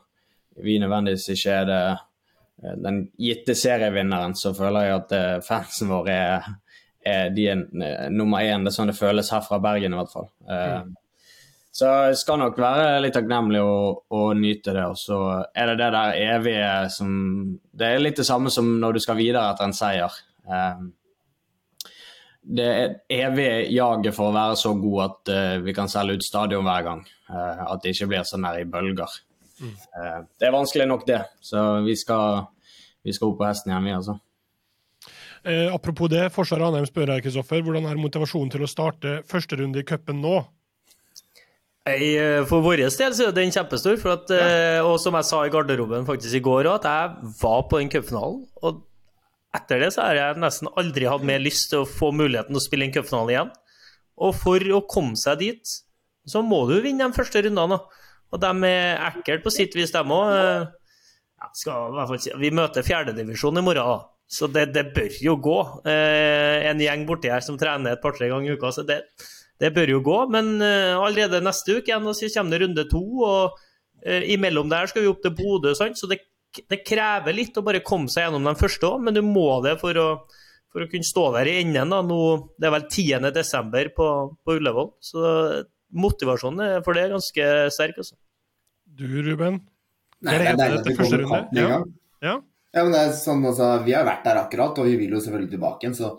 [0.62, 6.10] vi nødvendigvis ikke er det eh, den gitte serievinneren, så føler jeg at fansen vår
[6.12, 6.48] er,
[7.06, 8.64] er de er nummer én.
[8.66, 10.28] Det er sånn det føles her fra Bergen, i hvert fall.
[10.48, 10.82] Eh,
[11.72, 14.88] Så jeg skal nok være litt takknemlig og, og nyte det.
[14.90, 15.18] Og så
[15.54, 17.12] er det det der evige som
[17.70, 20.16] Det er litt det samme som når du skal videre etter en seier.
[22.42, 26.66] Det er evige jaget for å være så god at vi kan selge ut stadion
[26.66, 27.04] hver gang.
[27.30, 29.18] Eh, at det ikke blir sånn der i bølger.
[29.62, 31.20] Eh, det er vanskelig nok, det.
[31.44, 32.46] Så vi skal,
[33.06, 34.16] vi skal opp på hesten igjen, vi, altså.
[35.46, 39.56] Eh, apropos det, Forsvaret Anheim spør her, Kristoffer, hvordan er motivasjonen til å starte første
[39.60, 40.40] runde i cupen nå?
[41.88, 43.96] Eh, For vår del så er den kjempestor.
[44.02, 44.82] For at, ja.
[44.84, 48.42] Og som jeg sa i garderoben faktisk i går, at jeg var på den cupfinalen.
[48.60, 48.82] Og
[49.56, 52.60] etter det så har jeg nesten aldri hatt mer lyst til å få muligheten til
[52.60, 53.54] å spille en cupfinale igjen.
[54.20, 55.78] Og for å komme seg dit,
[56.28, 57.80] så må du vinne de første rundene.
[58.30, 60.70] Og de er ekkelt på sitt vis, de òg.
[62.40, 64.00] Vi møter fjerdedivisjon i morgen, da.
[64.30, 65.58] Så det, det bør jo gå.
[65.90, 68.70] Eh, en gjeng borti her som trener et par-tre ganger i uka.
[68.70, 69.00] så det,
[69.58, 70.18] det bør jo gå.
[70.30, 73.02] Men eh, allerede neste uke igjen, så kommer det runde to.
[73.26, 73.58] og
[74.04, 75.98] eh, Imellom der skal vi opp til Bodø, sant?
[75.98, 76.20] så det,
[76.70, 79.02] det krever litt å bare komme seg gjennom de første òg.
[79.08, 80.06] Men du må det for å,
[80.70, 81.90] for å kunne stå der i enden.
[81.90, 82.00] da.
[82.06, 82.22] Nå,
[82.54, 83.32] det er vel 10.
[83.34, 84.08] desember på,
[84.46, 84.92] på Ullevål.
[85.10, 85.26] Så
[85.92, 87.98] motivasjonen for det er ganske sterk.
[87.98, 88.14] altså.
[88.86, 89.60] Du, Ruben?
[90.22, 91.30] Nei, det er deilig at det første kommer runde?
[91.30, 91.76] kamp med en Ja.
[91.78, 91.92] gang.
[92.22, 92.34] Ja.
[92.74, 95.20] Ja, men det er sånn, altså, Vi har vært der akkurat, og vi vil jo
[95.20, 95.94] selvfølgelig tilbake igjen.
[95.96, 96.10] Så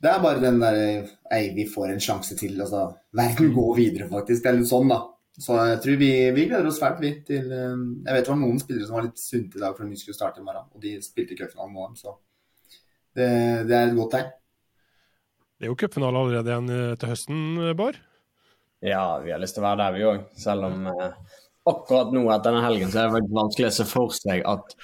[0.00, 2.54] det er bare den der Ei, vi får en sjanse til.
[2.60, 4.42] altså, Verden går videre, faktisk.
[4.42, 5.02] Det er litt sånn, da.
[5.38, 7.10] Så jeg tror vi, vi gleder oss fælt, vi.
[7.26, 9.90] til eh, Jeg vet det var noen spillere som var litt sunte i dag fordi
[9.90, 10.64] de skulle starte i morgen.
[10.74, 12.16] Og de spilte i cupfinalen nå, så
[13.16, 14.30] det, det er et godt tegn.
[15.58, 17.98] Det er jo cupfinale allerede igjen eh, til høsten, eh, Bård.
[18.80, 20.24] Ja, vi har lyst til å være der, vi òg.
[20.38, 21.38] Selv om eh,
[21.70, 24.76] akkurat nå etter denne helgen så er det faktisk vanskelig å se for seg at,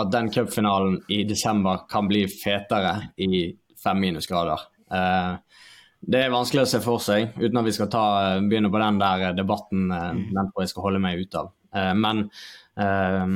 [0.00, 3.46] at den cupfinalen i desember kan bli fetere i
[3.82, 4.68] fem minusgrader.
[4.92, 5.60] Eh,
[6.04, 8.04] det er vanskelig å se for seg, uten at vi skal ta,
[8.44, 9.90] begynne på den der debatten.
[9.90, 11.52] Eh, den tror jeg skal holde meg ute av.
[11.74, 12.26] Eh, men
[12.78, 13.34] eh,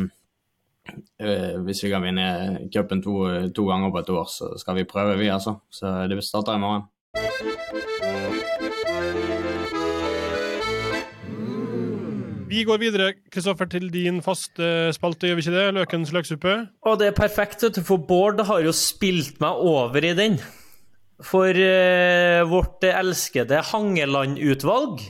[1.24, 3.16] eh, hvis vi kan vinne cupen to,
[3.54, 5.58] to ganger på et år, så skal vi prøve, vi, altså.
[5.70, 6.86] Så det starter i morgen.
[12.48, 15.64] Vi går videre Kristoffer, til din faste spalte, gjør vi ikke det?
[15.76, 16.54] Løkens løksuppe.
[16.88, 20.38] Og det er perfekt, for Bård har jo spilt meg over i den.
[21.24, 25.02] For eh, vårt elskede Hangeland-utvalg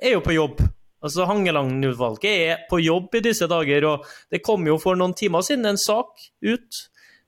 [0.00, 0.62] er jo på jobb.
[1.04, 5.44] Altså Hangeland-utvalget er på jobb i disse dager, og det kom jo for noen timer
[5.44, 6.16] siden en sak
[6.46, 6.82] ut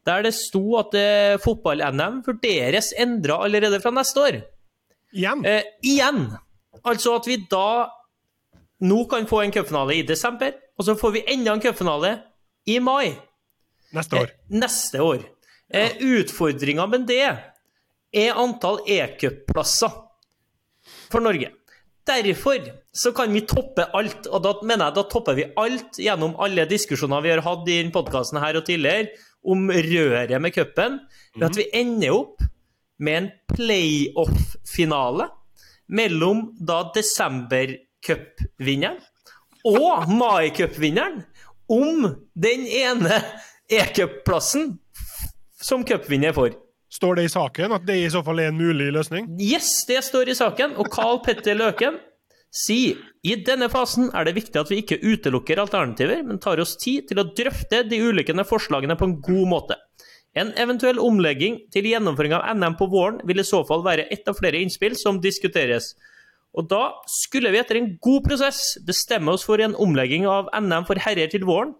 [0.09, 4.41] der det sto at eh, fotball-NM vurderes endra allerede fra neste år.
[5.13, 5.45] Igjen.
[5.45, 6.31] Eh, igjen!
[6.87, 7.91] Altså at vi da
[8.81, 12.13] nå kan få en cupfinale i desember, og så får vi enda en cupfinale
[12.69, 13.17] i mai
[13.93, 14.27] Neste år.
[14.29, 15.23] eh, neste år.
[15.73, 17.23] Eh, Utfordringa med det
[18.15, 19.91] er antall e-cupplasser
[21.11, 21.51] for Norge.
[22.09, 22.63] Derfor
[22.93, 26.65] så kan vi toppe alt, og da mener jeg da topper vi alt gjennom alle
[26.65, 29.11] diskusjoner vi har hatt i denne podkasten her og tidligere
[29.45, 31.01] om røret med cupen,
[31.37, 32.41] ved at vi ender opp
[32.99, 35.29] med en playoff-finale
[35.89, 36.83] mellom da
[38.09, 38.99] desember-cupvinneren
[39.69, 41.23] og mai-cupvinneren
[41.69, 43.21] om den ene
[43.69, 44.79] e-cupplassen
[45.61, 46.55] som cupvinner får.
[46.89, 49.27] Står det i saken at det i så fall er en mulig løsning?
[49.41, 51.99] Yes, det står i saken, og Carl Petter Løken
[52.55, 52.97] sier
[53.27, 57.11] i denne fasen er det viktig at vi ikke utelukker alternativer, men tar oss tid
[57.11, 59.77] til å drøfte de ulike forslagene på en god måte.
[60.39, 64.29] En eventuell omlegging til gjennomføring av NM på våren vil i så fall være ett
[64.29, 65.93] av flere innspill som diskuteres.
[66.57, 70.87] Og da skulle vi etter en god prosess bestemme oss for en omlegging av NM
[70.89, 71.75] for herrer til våren,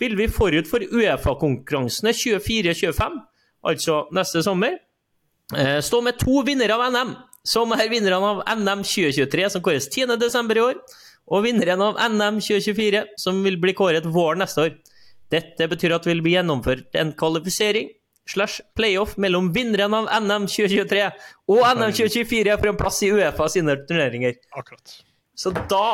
[0.00, 3.18] vil vi forut for Uefa-konkurransene 24-25,
[3.68, 4.78] altså neste sommer,
[5.56, 7.14] eh, stå med to vinnere av NM,
[7.44, 10.56] som er vinnerne av NM 2023, som kåres 10.12.
[10.56, 10.80] i år,
[11.32, 14.78] og vinneren av NM 2024, som vil bli kåret våren neste år.
[15.30, 17.90] Dette betyr at det vil bli gjennomført en kvalifisering
[18.28, 21.06] slash playoff mellom vinneren av NM 2023
[21.52, 24.36] og NM 2024 for en plass i Uefa sine turneringer.
[24.56, 24.98] Akkurat.
[25.34, 25.86] Så da,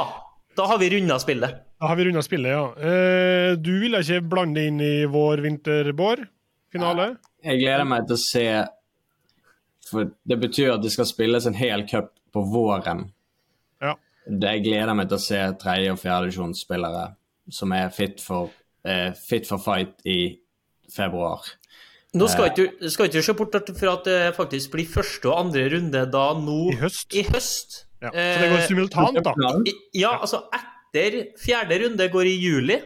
[0.56, 1.62] da har vi runda spillet.
[1.78, 2.64] Da har vi runda spillet, ja.
[2.76, 7.12] Eh, du ville ikke blande inn i vår vinter-vår-finale?
[7.46, 8.48] Jeg gleder meg til å se
[9.88, 13.06] For det betyr at det skal spilles en hel cup på våren.
[13.80, 13.94] Ja.
[14.26, 17.06] Det, jeg gleder meg til å se tredje- og fjerdedivisjonsspillere
[17.56, 18.50] som er fit for,
[18.84, 20.36] eh, fit for fight i
[20.92, 21.46] februar.
[22.16, 25.66] Nå skal ikke skal ikke se bort fra at det faktisk blir første og andre
[25.74, 27.12] runde da nå I høst.
[27.12, 27.82] I høst.
[28.00, 28.12] Ja.
[28.14, 29.34] Så det går Eh, simultant, da.
[29.92, 32.78] Ja, altså etter fjerde runde går i juli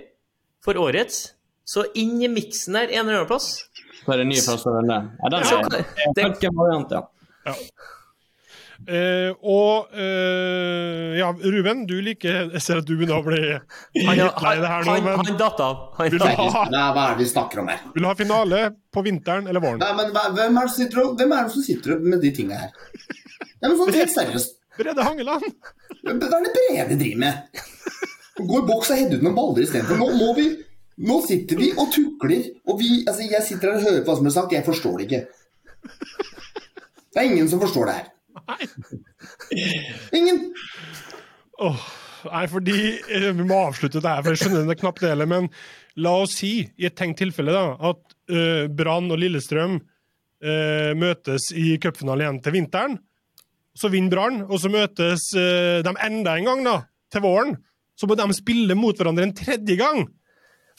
[0.65, 1.35] for årets,
[1.69, 3.69] så inn i miksen her en eller annen plass.
[4.03, 4.99] Så er det ny første runde.
[5.21, 5.85] Ja, den er det
[6.17, 7.55] det, en variant, ja.
[8.89, 14.41] Eh, og eh, ja, Ruben, du liker Jeg ser at du begynner å bli litt
[14.43, 15.77] lei det her nå, han, men han datt av.
[16.03, 17.85] Vil du ha- Nei, hva er det vi snakker om her?
[17.95, 18.63] vil du ha finale
[18.93, 19.79] på vinteren eller våren?
[19.85, 22.59] Nei, men hvem er det som sitter, hvem er det som sitter med de tingene
[22.65, 22.75] her?
[23.63, 24.59] Nei, men sånn helt seriøst.
[24.81, 25.47] Brede Hangeland!
[26.03, 27.63] Hva er det Brede driver med?
[28.43, 30.01] Gå i boks og heade ut noen baller istedenfor.
[30.01, 30.49] Nå må vi
[31.03, 34.17] Nå sitter vi og tukler, og vi Altså, jeg sitter her og hører på hva
[34.19, 35.23] som blir sagt, jeg forstår det ikke.
[37.13, 38.11] Det er ingen som forstår det her.
[40.19, 40.41] Ingen.
[41.63, 41.79] Oh,
[42.27, 42.77] nei, fordi
[43.07, 45.49] eh, Vi må avslutte det her, for jeg skjønner det knapt hele, Men
[46.01, 51.51] la oss si, i et tenkt tilfelle, da, at uh, Brann og Lillestrøm uh, møtes
[51.53, 52.97] i cupfinalen igjen til vinteren.
[53.77, 56.79] Så vinner Brann, og så møtes uh, de enda en gang da,
[57.13, 57.59] til våren.
[57.93, 60.07] Så må de spille mot hverandre en tredje gang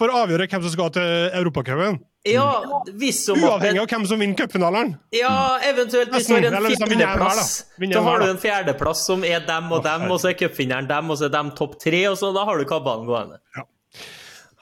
[0.02, 2.02] for å avgjøre hvem som skal til Europacupen.
[2.24, 2.64] Ja,
[2.96, 4.94] hvis som Uavhengig av hvem som vinner cupfinalen.
[5.12, 7.50] Ja, eventuelt hvis du har en fjerdeplass.
[7.92, 11.12] Da har du en fjerdeplass som er dem og dem, og så er cupvinneren dem,
[11.12, 13.42] og så er dem topp tre, og så da har du kabalen gående.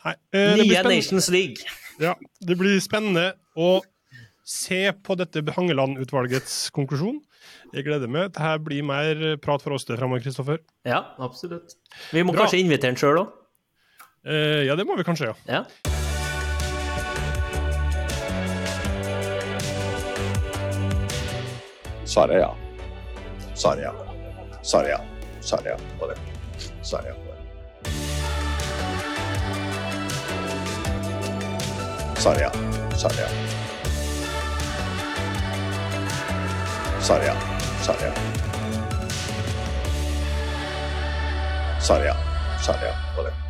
[0.02, 0.82] Nei, eh, Nye.
[0.90, 1.62] Nations League.
[2.02, 3.76] Ja, det blir spennende å
[4.42, 7.22] se på dette Hangeland-utvalgets konklusjon.
[7.76, 8.34] Jeg gleder meg.
[8.34, 10.58] Dette blir mer prat for oss det framover, Kristoffer.
[10.84, 11.78] Ja, absolutt.
[12.10, 12.48] Vi må Bra.
[12.48, 13.38] kanskje invitere han sjøl òg.
[14.66, 15.38] Ja, det må vi kanskje, ja.
[15.62, 16.01] Ja.
[22.12, 22.56] Sa det ja.
[23.54, 23.94] Sa det ja.
[24.62, 25.00] Sa det ja.
[25.42, 26.16] Sa det ja på det.
[26.82, 27.42] Sa det ja på det.
[32.22, 32.52] Sa det ja.
[32.98, 33.28] Sa det ja.
[37.02, 37.36] Sa det ja.
[37.82, 38.14] Sa det ja.
[41.80, 42.16] Sa det ja.
[42.66, 43.41] Sa det ja på det.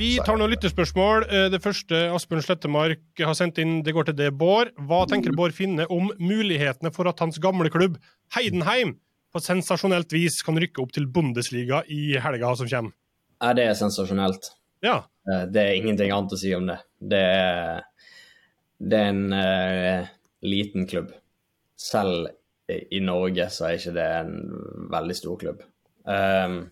[0.00, 1.26] Vi tar noen lytterspørsmål.
[1.28, 4.70] Eh, Det første Asbjørn Slettemark har sendt inn, det går til det, Bård.
[4.88, 7.98] Hva tenker Bård Finne om mulighetene for at hans gamle klubb,
[8.32, 8.94] Heidenheim,
[9.30, 12.96] på sensasjonelt vis kan rykke opp til Bundesliga i helga som kommer?
[13.42, 14.50] Ja, det er sensasjonelt.
[14.82, 15.02] Ja.
[15.28, 16.78] Eh, Det er ingenting annet å si om det.
[16.96, 17.84] Det er,
[18.80, 20.08] det er en uh,
[20.40, 21.12] liten klubb.
[21.76, 22.32] Selv
[22.70, 24.34] i Norge så er ikke det en
[24.92, 25.62] veldig stor klubb.
[26.08, 26.70] Um,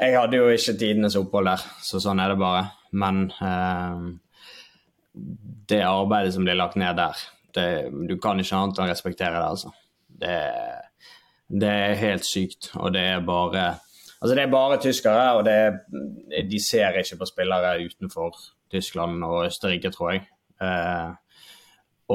[0.00, 2.66] jeg hadde jo ikke tidenes opphold der, så sånn er det bare.
[2.96, 4.02] Men eh,
[5.72, 7.24] det arbeidet som blir lagt ned der,
[7.56, 7.66] det,
[8.08, 9.72] du kan ikke annet enn respektere det, altså.
[10.16, 10.36] Det,
[11.48, 13.66] det er helt sykt, og det er bare
[14.16, 18.38] Altså, det er bare tyskere, og det de ser ikke på spillere utenfor
[18.72, 20.22] Tyskland og Østerrike, tror jeg.
[20.64, 21.10] Eh,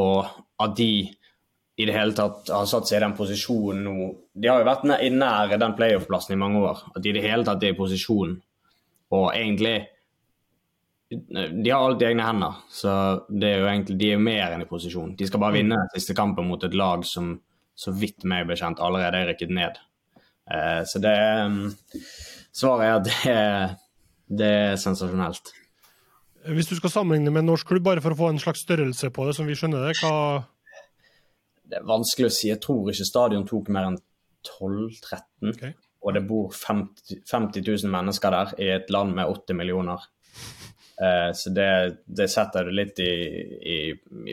[0.01, 0.25] og
[0.65, 1.13] at de
[1.81, 4.85] i det hele tatt har satt seg i den posisjonen nå De har jo vært
[5.01, 6.83] i nær den playoff-plassen i mange år.
[6.95, 8.37] At de i det hele tatt er i posisjon
[9.11, 9.75] og egentlig
[11.11, 12.91] De har alt i egne hender, så
[13.27, 15.15] det er jo egentlig, de er mer enn i posisjon.
[15.19, 17.33] De skal bare vinne den siste kampen mot et lag som
[17.75, 19.79] så vidt meg bekjent allerede er rykket ned.
[20.47, 21.65] Eh, så det um,
[22.55, 23.35] Svaret er at det
[24.31, 25.51] det er sensasjonelt.
[26.55, 29.11] Hvis du skal sammenligne med en norsk klubb, bare for å få en slags størrelse
[29.13, 30.45] på det, som vi skjønner det, hva
[31.71, 32.49] Det er vanskelig å si.
[32.49, 33.99] Jeg tror ikke stadion tok mer enn
[34.47, 35.53] 12-13.
[35.53, 35.75] Okay.
[36.01, 40.03] Og det bor 50, 50 000 mennesker der i et land med 80 millioner.
[41.01, 41.69] Eh, så det,
[42.05, 43.13] det setter det litt i,
[43.75, 43.77] i,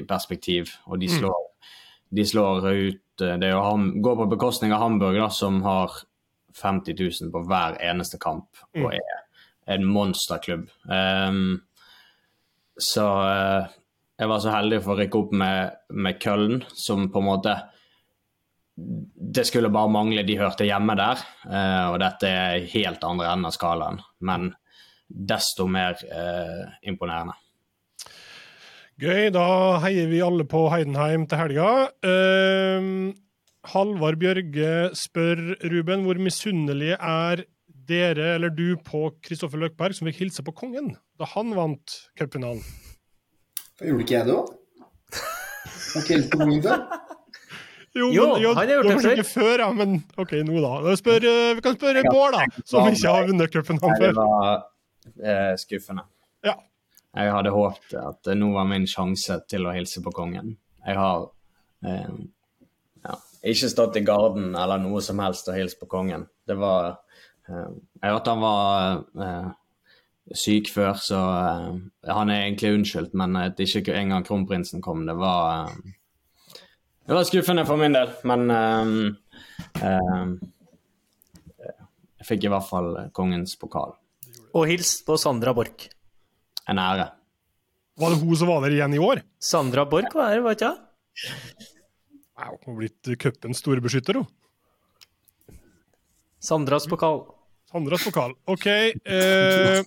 [0.00, 0.72] i perspektiv.
[0.88, 1.46] Og de slår,
[2.18, 6.00] de slår ut eh, Det er gå på bekostning av Hamburg, da, som har
[6.58, 9.24] 50 000 på hver eneste kamp og er
[9.68, 10.66] en monsterklubb.
[10.88, 11.60] Um,
[12.78, 13.77] så eh,
[14.18, 17.56] jeg var så heldig for å rykke opp med, med Køllen, som på en måte
[18.78, 23.48] Det skulle bare mangle de hørte hjemme der, eh, og dette er helt andre enden
[23.50, 24.00] av skalaen.
[24.22, 24.52] Men
[25.08, 27.34] desto mer eh, imponerende.
[28.98, 29.30] Gøy.
[29.34, 29.46] Da
[29.84, 31.68] heier vi alle på Heidenheim til helga.
[32.02, 33.14] Uh,
[33.70, 37.44] Halvard Bjørge spør Ruben hvor misunnelige er
[37.88, 42.62] dere eller du på Kristoffer Løkberg, som fikk hilse på kongen da han vant cupfinalen.
[43.78, 44.54] Gjorde ikke jeg det òg?
[45.88, 46.82] Har ikke Elton kongen før?
[47.96, 50.60] Jo, Jo, men, jo, han har gjort det var ikke før, ja, men OK, nå
[50.62, 50.94] da.
[51.00, 54.02] spør, eh, vi kan spørre Bård, da, som ikke har vunnet cupen før.
[54.02, 54.50] det var
[55.24, 56.04] eh, skuffende.
[56.46, 56.54] Ja.
[57.16, 60.52] Jeg hadde håpet at det nå var min sjanse til å hilse på kongen.
[60.86, 61.24] Jeg har
[61.88, 62.12] eh,
[63.08, 63.16] ja,
[63.54, 66.28] ikke stått i garden eller noe som helst og hilst på kongen.
[66.46, 67.00] Det var
[67.48, 67.70] eh,
[68.02, 69.48] Jeg hørte han var eh,
[70.36, 71.78] syk før, så eh,
[72.12, 75.94] han er egentlig unnskyldt, men at ikke engang kronprinsen kom, det var eh,
[77.08, 78.90] Det var skuffende for min del, men eh,
[79.80, 80.34] eh,
[82.18, 83.94] jeg fikk i hvert fall kongens pokal.
[84.56, 85.88] Og hils på Sandra Borch.
[86.68, 87.08] En ære.
[87.98, 89.22] Var det hun som var der igjen i år?
[89.40, 90.84] Sandra Borch var her, var ikke hun?
[92.38, 94.28] Hun har blitt cupens store beskytter, hun.
[96.38, 97.24] Sandras pokal.
[97.68, 98.32] Sandras pokal.
[98.48, 98.66] OK.
[98.66, 99.82] Eh,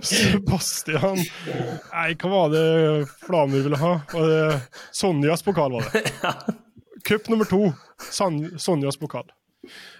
[0.00, 2.62] Sebastian Nei, hva var det
[3.24, 3.90] Flamur ville ha?
[4.12, 4.60] Var det
[4.94, 6.04] Sonjas pokal, var det?
[7.08, 7.72] Cup nummer to.
[8.10, 9.26] San Sonjas pokal.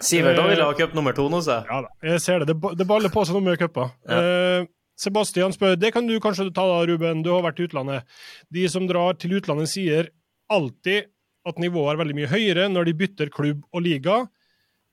[0.00, 1.68] Sivert Eh, òg ville ha cup nummer to nå, så jeg.
[1.68, 2.52] Ja da, jeg ser det.
[2.52, 3.90] Det, det baller på seg noen mye cuper.
[4.08, 4.68] Eh,
[4.98, 8.06] Sebastian spør det kan du kanskje ta, da, Ruben, du har vært i utlandet.
[8.54, 10.10] De som drar til utlandet, sier
[10.50, 11.10] alltid
[11.48, 14.18] at nivået er veldig mye høyere når de bytter klubb og liga.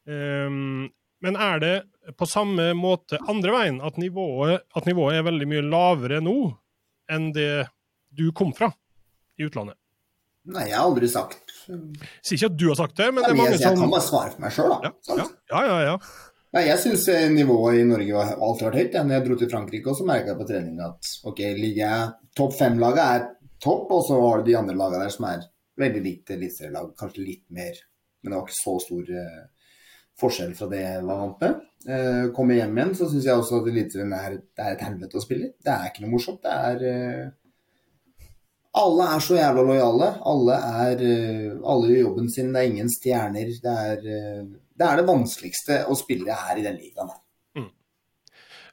[0.09, 0.89] Ehm,
[1.23, 1.75] men er det
[2.19, 6.35] på samme måte andre veien, at nivået, at nivået er veldig mye lavere nå
[7.11, 7.65] enn det
[8.15, 8.69] du kom fra
[9.39, 9.77] i utlandet?
[10.45, 13.37] Nei, jeg har aldri sagt Sier ikke at du har sagt det, men det er
[13.39, 14.77] mange jeg, jeg som kan bare svare for meg sjøl, da.
[14.85, 15.37] ja, sant?
[15.49, 16.33] ja, ja, ja, ja.
[16.55, 18.93] Nei, jeg syns nivået i Norge har alltid vært høyt.
[18.95, 22.05] Når jeg dro til Frankrike, også merka jeg på trening at ok, ligger jeg
[22.39, 23.25] topp fem-laget er
[23.65, 25.43] topp, og så har du de andre lagene der som er
[25.81, 26.93] veldig likt eliteserielag.
[27.01, 27.81] Kanskje litt mer,
[28.21, 29.41] men det var ikke så stor eh,
[30.19, 31.63] forskjell fra det jeg var vant med.
[31.85, 35.23] Eh, kommer hjem igjen, så syns jeg også at Eliteserien er, er et helvete å
[35.23, 35.55] spille i.
[35.61, 36.39] Det er ikke noe morsomt.
[36.45, 37.33] Det er eh,
[38.75, 40.07] Alle er så jævla lojale.
[40.31, 40.55] Alle,
[40.85, 42.49] er, eh, alle gjør jobben sin.
[42.55, 43.51] Det er ingen stjerner.
[43.63, 44.01] Det er,
[44.75, 47.13] det er det vanskeligste å spille her i den ligaen.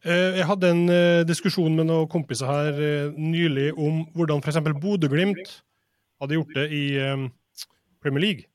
[0.02, 0.86] Eh, Jeg hadde en
[1.28, 2.80] diskusjon med noen kompiser her
[3.18, 4.58] nylig om hvordan f.eks.
[4.82, 5.58] Bodø-Glimt
[6.22, 6.86] hadde gjort det i
[8.02, 8.48] Premier League.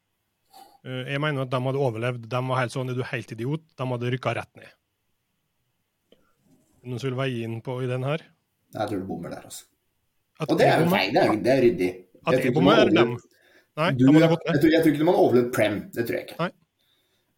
[0.87, 2.27] Eh, Jeg mener at de hadde overlevd.
[2.31, 3.63] De var helt sånn, er du helt idiot?
[3.77, 4.73] De hadde rykka rett ned.
[6.87, 8.21] Noen som vil veie inn på i den her?
[8.75, 9.65] Jeg tror du bommer der, altså.
[10.39, 11.09] At Og det er jo feil.
[11.15, 11.89] Det er, det er ryddig.
[12.27, 13.15] At Jeg jeg bommer, er dem?
[13.77, 15.75] Nei, Du, jeg, tror, jeg tror ikke man overlevd Prem.
[15.93, 16.37] Det tror jeg ikke.
[16.39, 16.49] Nei.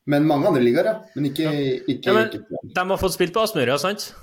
[0.09, 0.93] Men mange andre ligaer, ja.
[1.15, 1.49] Men ikke,
[1.93, 2.73] ikke, Ja, men- ikke Prem.
[2.77, 4.13] De har fått spilt på Aspmyra, sant?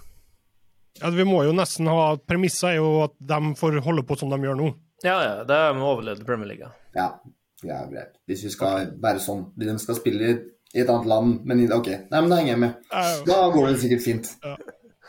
[1.01, 4.31] Ja, vi må jo nesten ha Premisset er jo at de får holde på som
[4.33, 4.70] de gjør nå.
[5.05, 5.35] Ja, ja.
[5.45, 6.70] De overlevd Premier League.
[6.97, 7.11] Ja,
[7.66, 8.14] greit.
[8.26, 10.30] Hvis vi skal være sånn De skal spille
[10.74, 11.88] i et annet land, men OK.
[12.10, 12.80] Nei, men da henger jeg med.
[13.26, 14.32] Da går det sikkert fint.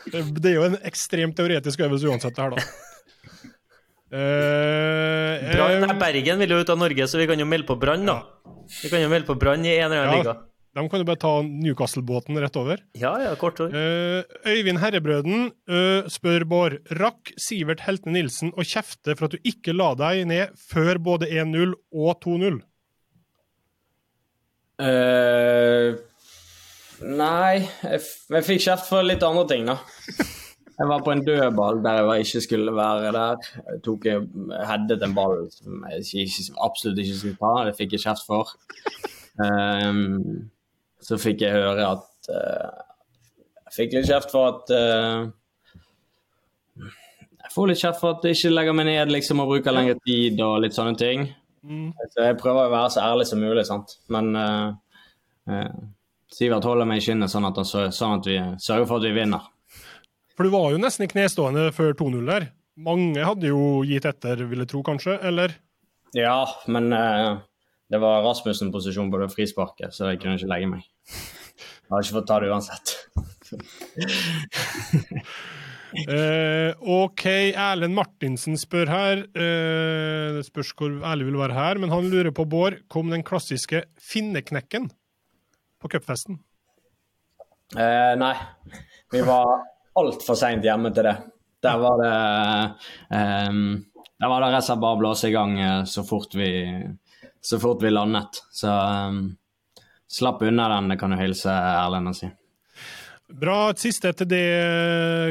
[0.08, 2.62] Det er jo en ekstremt teoretisk øvelse uansett, det her, da.
[4.08, 7.68] Uh, Brann, eh, nei, Bergen vil jo ut av Norge, så vi kan jo melde
[7.68, 8.22] på Brann, da.
[8.80, 10.22] Vi kan jo melde på Brann i en eller annen Ja.
[10.22, 10.34] liga.
[10.78, 12.80] De kan jo bare ta Newcastle-båten rett over.
[12.98, 13.60] Ja, ja, kort.
[13.60, 19.48] Eh, Øyvind Herrebrøden uh, spør Bård rakk Sivert Heltene Nilsen å kjefte for at du
[19.48, 22.60] ikke la deg ned før både 1-0 og 2-0.
[24.78, 25.96] Uh,
[27.02, 29.80] nei, jeg, f jeg fikk kjeft for litt andre ting, da.
[30.78, 33.46] Jeg var på en dødball der jeg ikke skulle være der.
[33.72, 37.54] Jeg tok headet en ball som jeg ikke, absolutt ikke skulle ta.
[37.66, 38.52] Det fikk jeg kjeft for.
[39.42, 40.50] Ehm,
[41.04, 42.84] så fikk jeg høre at uh,
[43.68, 45.28] Jeg fikk litt kjeft for at uh,
[46.78, 49.98] Jeg får litt kjeft for at jeg ikke legger meg ned liksom, og bruker lengre
[50.04, 51.28] tid og litt sånne ting.
[51.62, 51.92] Mm.
[52.12, 53.96] Så jeg prøver å være så ærlig som mulig, sant.
[54.12, 55.70] Men eh,
[56.32, 59.14] Sivert holder meg i skinnet sånn at, han, sånn at vi sørger for at vi
[59.16, 59.48] vinner.
[60.36, 62.50] For du var jo nesten i knestående før 2-0 der.
[62.78, 65.16] Mange hadde jo gitt etter, vil jeg tro, kanskje?
[65.26, 65.56] Eller?
[66.14, 67.40] Ja, men eh,
[67.88, 70.88] det var Rasmussen-posisjon på det frisparket, så jeg kunne ikke legge meg.
[71.08, 72.90] Jeg har ikke fått ta det uansett.
[76.04, 77.24] uh, OK,
[77.56, 79.22] Erlend Martinsen spør her.
[79.32, 83.24] Uh, det spørs hvor ærlig vil være her, men han lurer på, Bård, kom den
[83.24, 84.90] klassiske finneknekken
[85.80, 86.42] på cupfesten?
[87.72, 88.34] Uh, nei,
[89.12, 89.64] vi var
[89.96, 91.16] altfor seint hjemme til det.
[91.64, 92.12] Der var det
[93.48, 93.80] um,
[94.20, 95.56] Der var det rett og slett bare å blåse i gang
[95.90, 96.52] så fort vi,
[97.48, 98.42] så fort vi landet.
[98.52, 98.68] Så
[99.08, 99.36] um,
[100.08, 102.28] slapp unna den, det kan du hilse Erlend og si.
[103.28, 103.70] Bra.
[103.72, 104.44] Et siste til det,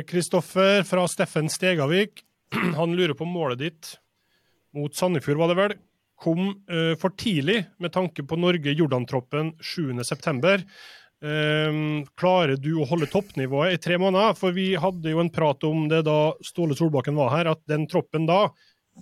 [0.09, 2.23] Kristoffer, fra Steffen Stegavik.
[2.79, 3.91] Han lurer på målet ditt
[4.73, 5.75] mot Sandefjord, var det vel?
[6.17, 10.63] Kom uh, for tidlig med tanke på Norge-Jordan-troppen 7.9.
[11.17, 14.33] Um, klarer du å holde toppnivået i tre måneder?
[14.37, 17.85] For vi hadde jo en prat om det da Ståle Solbakken var her, at den
[17.89, 18.47] troppen da,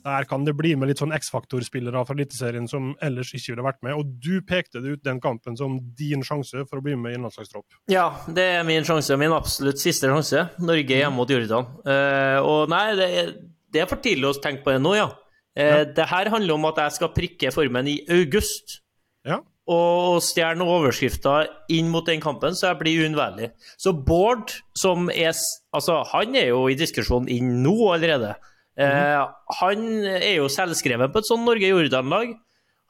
[0.04, 3.82] der kan det bli med litt sånn X-faktor-spillere fra Eliteserien som ellers ikke ville vært
[3.86, 3.96] med.
[3.98, 7.20] Og du pekte det ut den kampen som din sjanse for å bli med i
[7.20, 7.80] en landslagstropp.
[7.92, 9.18] Ja, det er min sjanse.
[9.20, 10.48] Min absolutt siste sjanse.
[10.62, 11.72] Norge hjemme mot Jordan.
[11.88, 13.34] Uh, og nei, det er,
[13.74, 15.10] det er, for tidlig å tenke på det nå, ja.
[15.56, 15.84] Uh, ja.
[15.98, 18.82] Det her handler om at jeg skal prikke formen i august.
[19.26, 23.50] Ja og stjerne overskrifter inn mot den kampen, så jeg blir uunnværlig.
[23.82, 25.34] Så Bård, som er
[25.76, 28.36] Altså, han er jo i diskusjonen inn nå allerede.
[28.76, 28.84] Mm.
[28.86, 29.22] Eh,
[29.62, 32.36] han er jo selvskreven på et sånt Norge-Jordan-lag.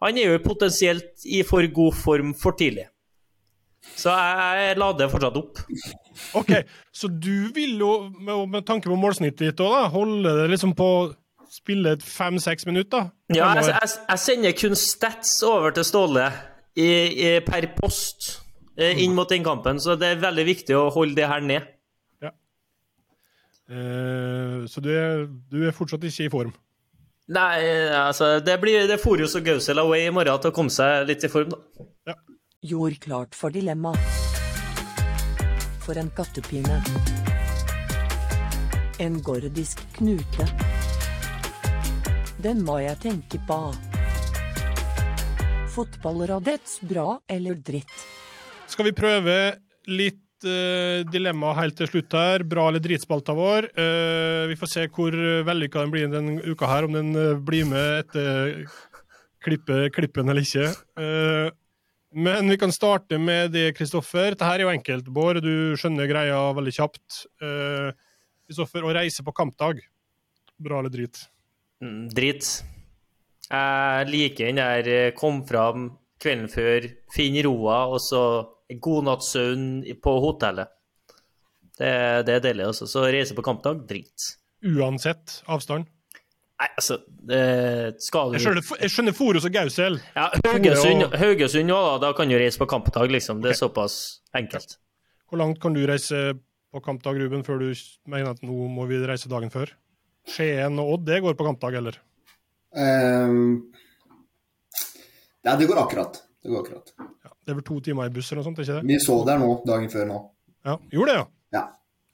[0.04, 2.88] Han er jo potensielt i for god form for tidlig.
[3.96, 5.62] Så jeg, jeg lader fortsatt opp.
[6.40, 6.52] OK,
[6.94, 10.90] så du vil jo, med, tanke på målsnittet ditt òg, holde det liksom på
[11.54, 13.12] spille fem-seks minutter?
[13.30, 16.26] Ja, jeg, jeg, jeg, sender kun stats over til Ståle
[16.76, 18.32] i, i, per post
[18.76, 21.70] eh, inn mot den kampen, så det er veldig viktig å holde det her ned.
[23.66, 26.54] Eh, så du er, du er, fortsatt ikke i form?
[27.34, 27.58] Nei,
[27.98, 31.08] altså Det blir det får jo så Gausel away i morgen til å komme seg
[31.10, 31.88] litt i form, da.
[32.12, 32.18] Ja.
[32.66, 33.96] Gjorde klart for dilemma.
[35.86, 36.78] For en kattepine.
[39.02, 40.46] En gordisk knute.
[42.42, 43.60] Den må jeg tenke på.
[45.76, 47.98] Fotballradets bra eller dritt?
[48.70, 49.36] Skal vi prøve
[49.90, 52.46] litt uh, dilemma helt til slutt her.
[52.48, 53.70] Bra eller dritspalta vår.
[53.78, 55.16] Uh, vi får se hvor
[55.48, 58.66] vellykka den blir denne uka her, om den uh, blir med etter
[59.46, 60.72] klippe, klippen eller ikke.
[62.18, 64.34] men vi kan starte med det, Kristoffer.
[64.34, 65.38] Dette er jo enkelt, Bård.
[65.46, 67.20] Du skjønner greia veldig kjapt.
[67.38, 69.84] Kristoffer, å reise på kampdag,
[70.58, 71.28] bra eller drit?
[71.84, 72.50] Mm, drit.
[73.52, 75.92] Jeg liker den der kom fram
[76.26, 78.24] kvelden før, finn roa, og så
[78.82, 79.68] god natts søvn
[80.04, 80.72] på hotellet.
[81.76, 81.92] Det,
[82.28, 82.70] det, er deilig.
[82.72, 82.88] altså.
[82.88, 84.32] Så reise på kampdag, drit.
[84.66, 85.90] Uansett avstand?
[86.56, 86.96] Nei, altså
[87.28, 89.98] det skal du Jeg skjønner, jeg skjønner Forus og Gausel.
[90.16, 91.88] Ja, Haugesund òg, og...
[92.00, 93.42] da, da kan du reise på kampdag, liksom.
[93.44, 93.64] Det er okay.
[93.66, 93.98] såpass
[94.40, 94.78] enkelt.
[95.28, 96.22] Hvor langt kan du reise
[96.72, 97.68] på kampdag, Ruben, før du
[98.08, 99.74] mener at nå må vi reise dagen før?
[100.32, 102.00] Skien og Odd, det går på kampdag, eller?
[102.76, 103.68] Um,
[105.46, 106.24] Nei, det går akkurat.
[106.42, 106.96] Det går akkurat.
[107.46, 108.62] Det er vel to timer i buss eller noe sånt?
[108.64, 108.88] ikke det?
[108.90, 110.22] Vi så der nå, dagen før nå.
[110.66, 111.26] Ja, Gjorde det, ja?
[111.54, 111.64] Ja.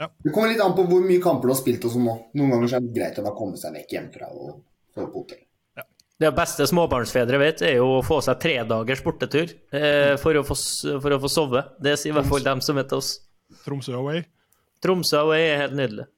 [0.04, 0.10] ja.
[0.26, 2.18] Det kommer litt an på hvor mye kamper du har spilt og sånn nå.
[2.36, 4.52] Noen ganger er det greit å bare komme seg vekk hjemmefra og
[4.92, 5.42] sove på hotell.
[5.80, 5.88] Ja.
[6.26, 10.58] Det beste småbarnsfedre vet, er jo å få seg tredagers bortetur eh, for, å få,
[10.92, 11.64] for å få sove.
[11.80, 13.16] Det sier i hvert fall dem som vet oss.
[13.64, 14.26] Tromsø away?
[14.84, 16.12] Tromsø away er helt nydelig.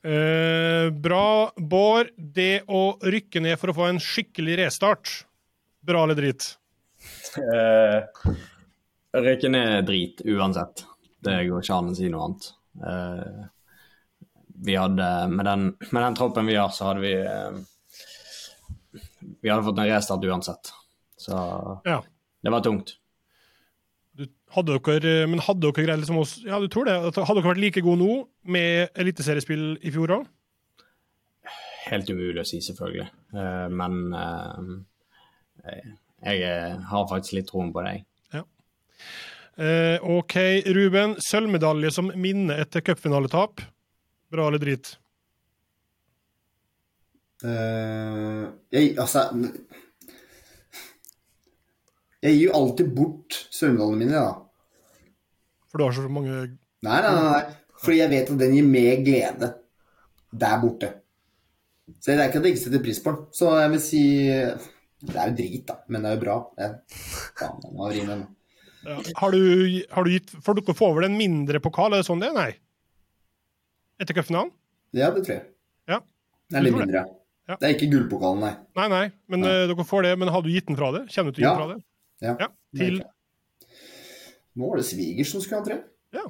[0.00, 1.52] Eh, bra.
[1.56, 5.12] Bård, det å rykke ned for å få en skikkelig restart,
[5.84, 6.54] bra eller drit?
[7.40, 8.26] Eh,
[9.20, 10.84] rykke ned drit, uansett.
[11.20, 12.48] Det går ikke an å si noe annet.
[12.90, 13.42] Eh,
[14.60, 17.60] vi hadde, med den, med den, troppen vi har, så hadde vi eh,
[19.40, 20.72] Vi hadde fått en restart uansett.
[21.20, 21.36] Så
[21.84, 22.00] ja.
[22.42, 22.96] det var tungt.
[24.50, 27.62] Hadde dere, men hadde dere greid liksom oss, ja, du tror det, hadde dere vært
[27.62, 28.14] like gode nå
[28.50, 30.28] med eliteseriespill i fjor òg?
[31.86, 33.06] Helt umulig å si, selvfølgelig.
[33.32, 35.78] Uh, men uh,
[36.20, 38.04] jeg har faktisk litt troen på deg.
[38.34, 38.44] Ja.
[39.56, 40.36] Eh, OK,
[40.76, 41.16] Ruben.
[41.24, 43.64] Sølvmedalje som minne etter cupfinaletap.
[44.30, 44.96] Bra eller drit?
[47.40, 49.22] jeg, altså
[52.20, 54.34] jeg gir jo alltid bort sølvmedaljene mine, da.
[55.70, 56.34] For du har så mange
[56.84, 57.40] Nei, nei, nei.
[57.80, 59.48] Fordi jeg vet at den gir mer glede
[60.40, 60.90] der borte.
[61.96, 63.24] Så det er ikke at jeg ikke setter pris på den.
[63.36, 64.02] Så jeg vil si
[65.00, 66.36] Det er jo drit, da, men det er jo bra.
[66.60, 66.98] Jeg,
[67.40, 68.26] faen,
[68.80, 68.96] ja.
[69.16, 69.40] Har, du,
[69.92, 72.36] har du gitt Får dere få over en mindre pokal, er det sånn det er?
[72.36, 72.50] Nei?
[74.00, 74.52] Etter cupfinalen?
[74.96, 75.46] Ja, det tror jeg.
[75.90, 75.98] Ja.
[76.50, 77.04] Det er litt mindre.
[77.50, 77.56] Ja.
[77.58, 78.52] Det er ikke gullpokalen, nei.
[78.78, 79.52] Nei, nei, men nei.
[79.52, 80.12] Uh, dere får det.
[80.22, 81.02] Men har du gitt den fra det?
[81.12, 81.80] Kjenner du til å gi den fra det?
[82.20, 82.34] Ja.
[82.44, 83.00] ja til
[84.60, 85.76] Nå var det svigers som skulle ha tre.
[86.14, 86.24] Ja.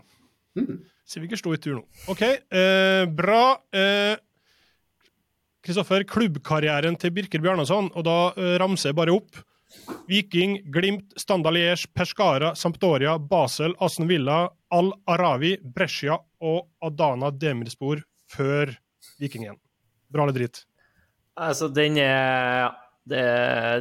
[0.59, 0.83] Mm.
[1.09, 1.85] Svigers sto i tur nå.
[2.13, 3.43] OK, eh, bra.
[3.75, 4.15] Eh,
[5.65, 9.43] Kristoffer, klubbkarrieren til Birker Bjarnason, og da uh, ramser jeg bare opp.
[10.11, 14.43] Viking, Glimt, Standard Liège, Pescara, Sampdoria, Basel, Aston Villa,
[14.75, 18.73] Al Arawi, Brescia og Adana Demirspor før
[19.21, 19.61] Viking igjen.
[20.11, 20.65] Bra eller dritt?
[21.39, 22.73] Altså, den er
[23.09, 23.25] det,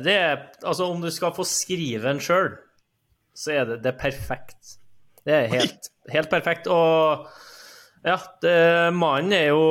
[0.06, 2.54] det er Altså, om du skal få skrive den sjøl,
[3.36, 4.76] så er det, det er perfekt.
[5.26, 6.68] Det er helt, helt perfekt.
[6.68, 7.28] Og
[8.06, 8.16] ja,
[8.95, 9.64] mannen er jo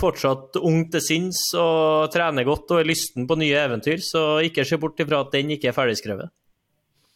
[0.00, 4.66] fortsatt ung til sinns og trener godt og er lysten på nye eventyr, så ikke
[4.68, 6.32] se bort ifra at den ikke er ferdigskrevet.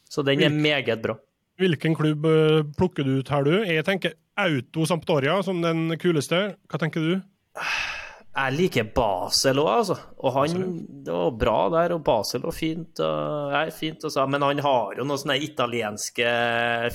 [0.08, 1.18] Så den er meget bra.
[1.60, 3.52] Hvilken klubb eh, plukker du ut her, du?
[3.62, 6.56] Jeg tenker Auto Sampdoria som den kuleste.
[6.70, 7.12] Hva tenker du?
[8.34, 9.96] Jeg liker Basel òg, altså.
[10.18, 10.62] Og han
[11.06, 12.98] Det var bra der, og Basel var fint.
[12.98, 14.24] Og, ja, fint også.
[14.30, 16.32] Men han har jo noen sånne italienske,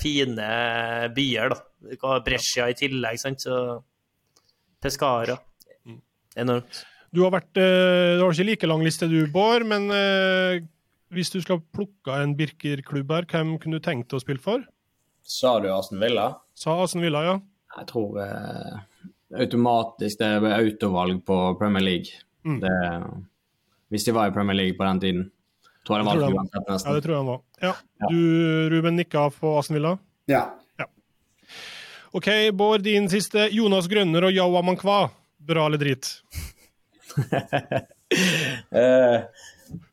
[0.02, 0.50] fine
[1.16, 2.18] byer, da.
[2.26, 3.46] Brescia i tillegg, sant.
[3.48, 3.80] Så
[4.84, 5.38] Pescara.
[6.40, 6.84] Enormt.
[7.16, 10.60] Du har vært eh, Du har ikke like lang liste du, Bård, men eh,
[11.16, 14.68] hvis du skal plukke en Birker-klubb her, hvem kunne du tenkt deg å spille for?
[15.26, 16.28] Sa du Aston Villa?
[16.58, 17.40] Sa Aston Villa, ja.
[17.80, 18.78] Jeg tror eh,
[19.38, 22.22] automatisk det er autovalg på Premier League.
[22.46, 22.60] Mm.
[22.64, 22.78] Det,
[23.94, 25.28] hvis de var i Premier League på den tiden.
[25.88, 27.42] Tror jeg det Jeg tror var det Ja, det tror jeg han var.
[27.62, 27.74] Ja.
[28.00, 28.08] Ja.
[28.10, 29.98] Du, Ruben, nikka på Aston Villa?
[30.30, 30.44] Ja.
[32.12, 33.50] OK, Bård, din siste.
[33.54, 35.10] Jonas Grønner og Yawa Mankwa.
[35.38, 36.12] Bra eller drit?
[38.10, 39.18] Eh,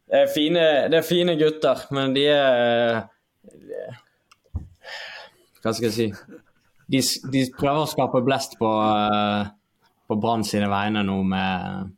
[0.09, 3.99] det, er fine, det er fine gutter, men de er eh,
[5.61, 6.07] Hva skal jeg si
[6.87, 7.01] De,
[7.33, 9.49] de prøver å skape blest på, eh,
[10.07, 11.91] på Brann sine vegne nå med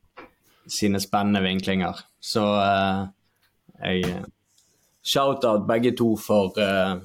[0.69, 2.01] sine spennende vinklinger.
[2.21, 3.07] Så eh,
[3.79, 4.25] jeg
[5.09, 6.99] Shout-out begge to for eh,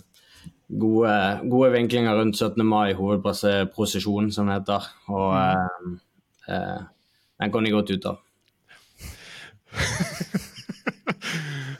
[0.67, 1.13] gode,
[1.51, 2.65] gode vinklinger rundt 17.
[2.67, 4.89] mai, hovedprosesjonen som det heter.
[5.13, 5.93] Og eh,
[6.51, 6.81] eh,
[7.39, 8.19] den kan de godt ut av.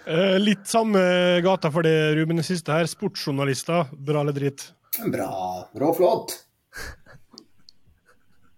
[0.03, 0.99] Eh, litt samme
[1.45, 2.35] gata for det, Ruben.
[2.35, 2.85] Det siste her.
[2.91, 3.87] Sportsjournalister.
[3.95, 4.65] Bra eller drit?
[5.11, 5.29] Bra.
[5.79, 6.35] Rå flott.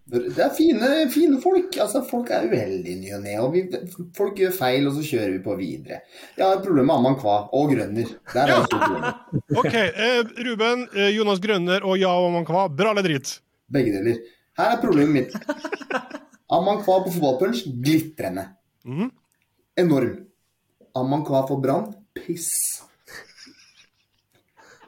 [0.05, 1.73] Det er fine, fine folk.
[1.81, 3.33] Altså, folk er uheldige i ny og ne.
[3.41, 6.01] og vi- Folk gjør feil, og så kjører vi på videre.
[6.37, 8.11] Jeg har problemer med Amman Kva og Grønner.
[8.33, 9.13] Der er ja.
[9.59, 13.39] OK, eh, Ruben, eh, Jonas Grønner og ja og Amman Kva, Bra eller drit?
[13.71, 14.19] Begge deler.
[14.59, 15.33] Her er problemet mitt.
[16.53, 18.45] Amman Kva på fotballpunch glitrende.
[18.85, 19.09] Mm.
[19.81, 20.13] Enorm.
[20.95, 22.51] Amman Kva for Brann piss.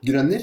[0.06, 0.42] Grønner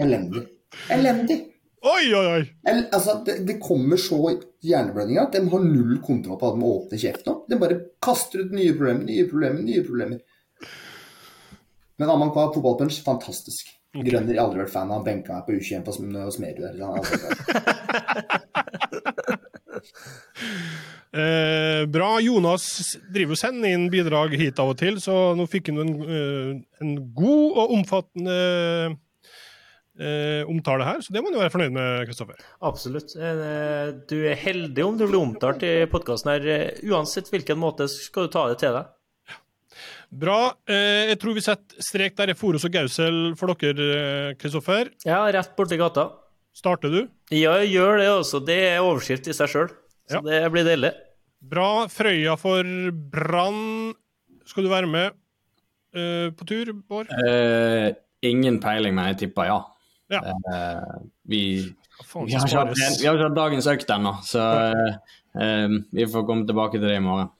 [0.00, 0.42] elendig.
[0.90, 1.36] Elendig.
[1.84, 2.44] Oi, oi, oi!
[2.70, 4.16] El, altså, det, det kommer så
[4.64, 7.42] hjerneblødninger at de har null kontroll på at de åpner kjeften opp.
[7.50, 10.18] De bare kaster ut nye problemer, nye problemer, nye problemer.
[12.00, 13.68] Men Amman Kva fotballpunch, fantastisk.
[13.94, 14.96] Grønner, jeg har aldri vært fan av.
[14.96, 16.74] Han benka meg på U21 på Sm- Smerud der.
[16.74, 17.42] så han har aldri vært-
[21.14, 22.16] Eh, bra.
[22.18, 22.64] Jonas
[23.14, 26.48] driver sender inn bidrag hit av og til, så nå fikk han en, eh,
[26.82, 28.34] en god og omfattende
[29.94, 32.40] eh, omtale her, så det må han jo være fornøyd med, Kristoffer.
[32.66, 33.14] Absolutt.
[33.14, 36.48] Eh, Du er heldig om du blir omtalt i podkasten her.
[36.50, 38.90] Eh, Uansett hvilken måte skal du ta det til deg.
[40.14, 40.40] Bra.
[40.66, 44.90] Eh, jeg tror vi setter strek der i Forus og Gausel for dere, Kristoffer.
[45.06, 46.08] Ja, rett borti gata.
[46.54, 47.00] Starter du?
[47.34, 48.40] Ja, jeg gjør det også.
[48.46, 49.68] Det er overskrift i seg sjøl.
[50.06, 50.22] Så Ja.
[50.22, 50.92] det blir deilig.
[51.42, 51.86] Bra.
[51.90, 52.62] Frøya for
[53.12, 53.94] Brann.
[54.46, 55.12] Skal du være med
[55.96, 57.10] uh, på tur, Bård?
[57.10, 57.90] Uh,
[58.22, 59.58] ingen peiling, men jeg tipper ja.
[60.12, 60.20] Ja.
[60.20, 61.40] Uh, vi,
[62.04, 64.44] faen vi, har ikke hatt, vi har ikke hatt dagens økt ennå, så
[65.34, 67.32] vi får komme tilbake til det i morgen.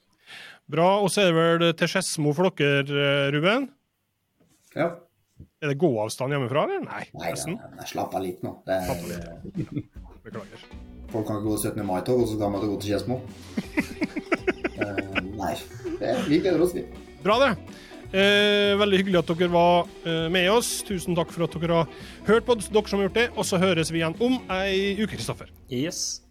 [0.66, 0.98] Bra.
[1.04, 3.68] Og så er det vel til Skedsmo for dere, Ruben?
[4.74, 4.88] Ja.
[5.64, 6.82] Er det gåavstand hjemmefra, eller?
[6.84, 7.54] Nei, Nei, nesten.
[7.78, 8.50] nei, slapp av litt nå.
[8.68, 9.04] Det er...
[9.08, 9.24] litt.
[9.64, 9.84] Ja.
[10.24, 10.62] Beklager.
[11.12, 11.80] folk kan ikke gå 17.
[11.88, 13.20] mai-tog, og så kan man gå til Skedsmo.
[14.74, 15.52] Eh, nei.
[16.26, 16.80] Vi gleder oss, vi.
[17.22, 17.52] Bra, det.
[18.10, 20.80] Eh, veldig hyggelig at dere var eh, med oss.
[20.86, 21.92] Tusen takk for at dere har
[22.26, 23.28] hørt på, dere som har gjort det.
[23.38, 25.52] Og så høres vi igjen om ei uke, Kristoffer.
[25.70, 26.23] Yes.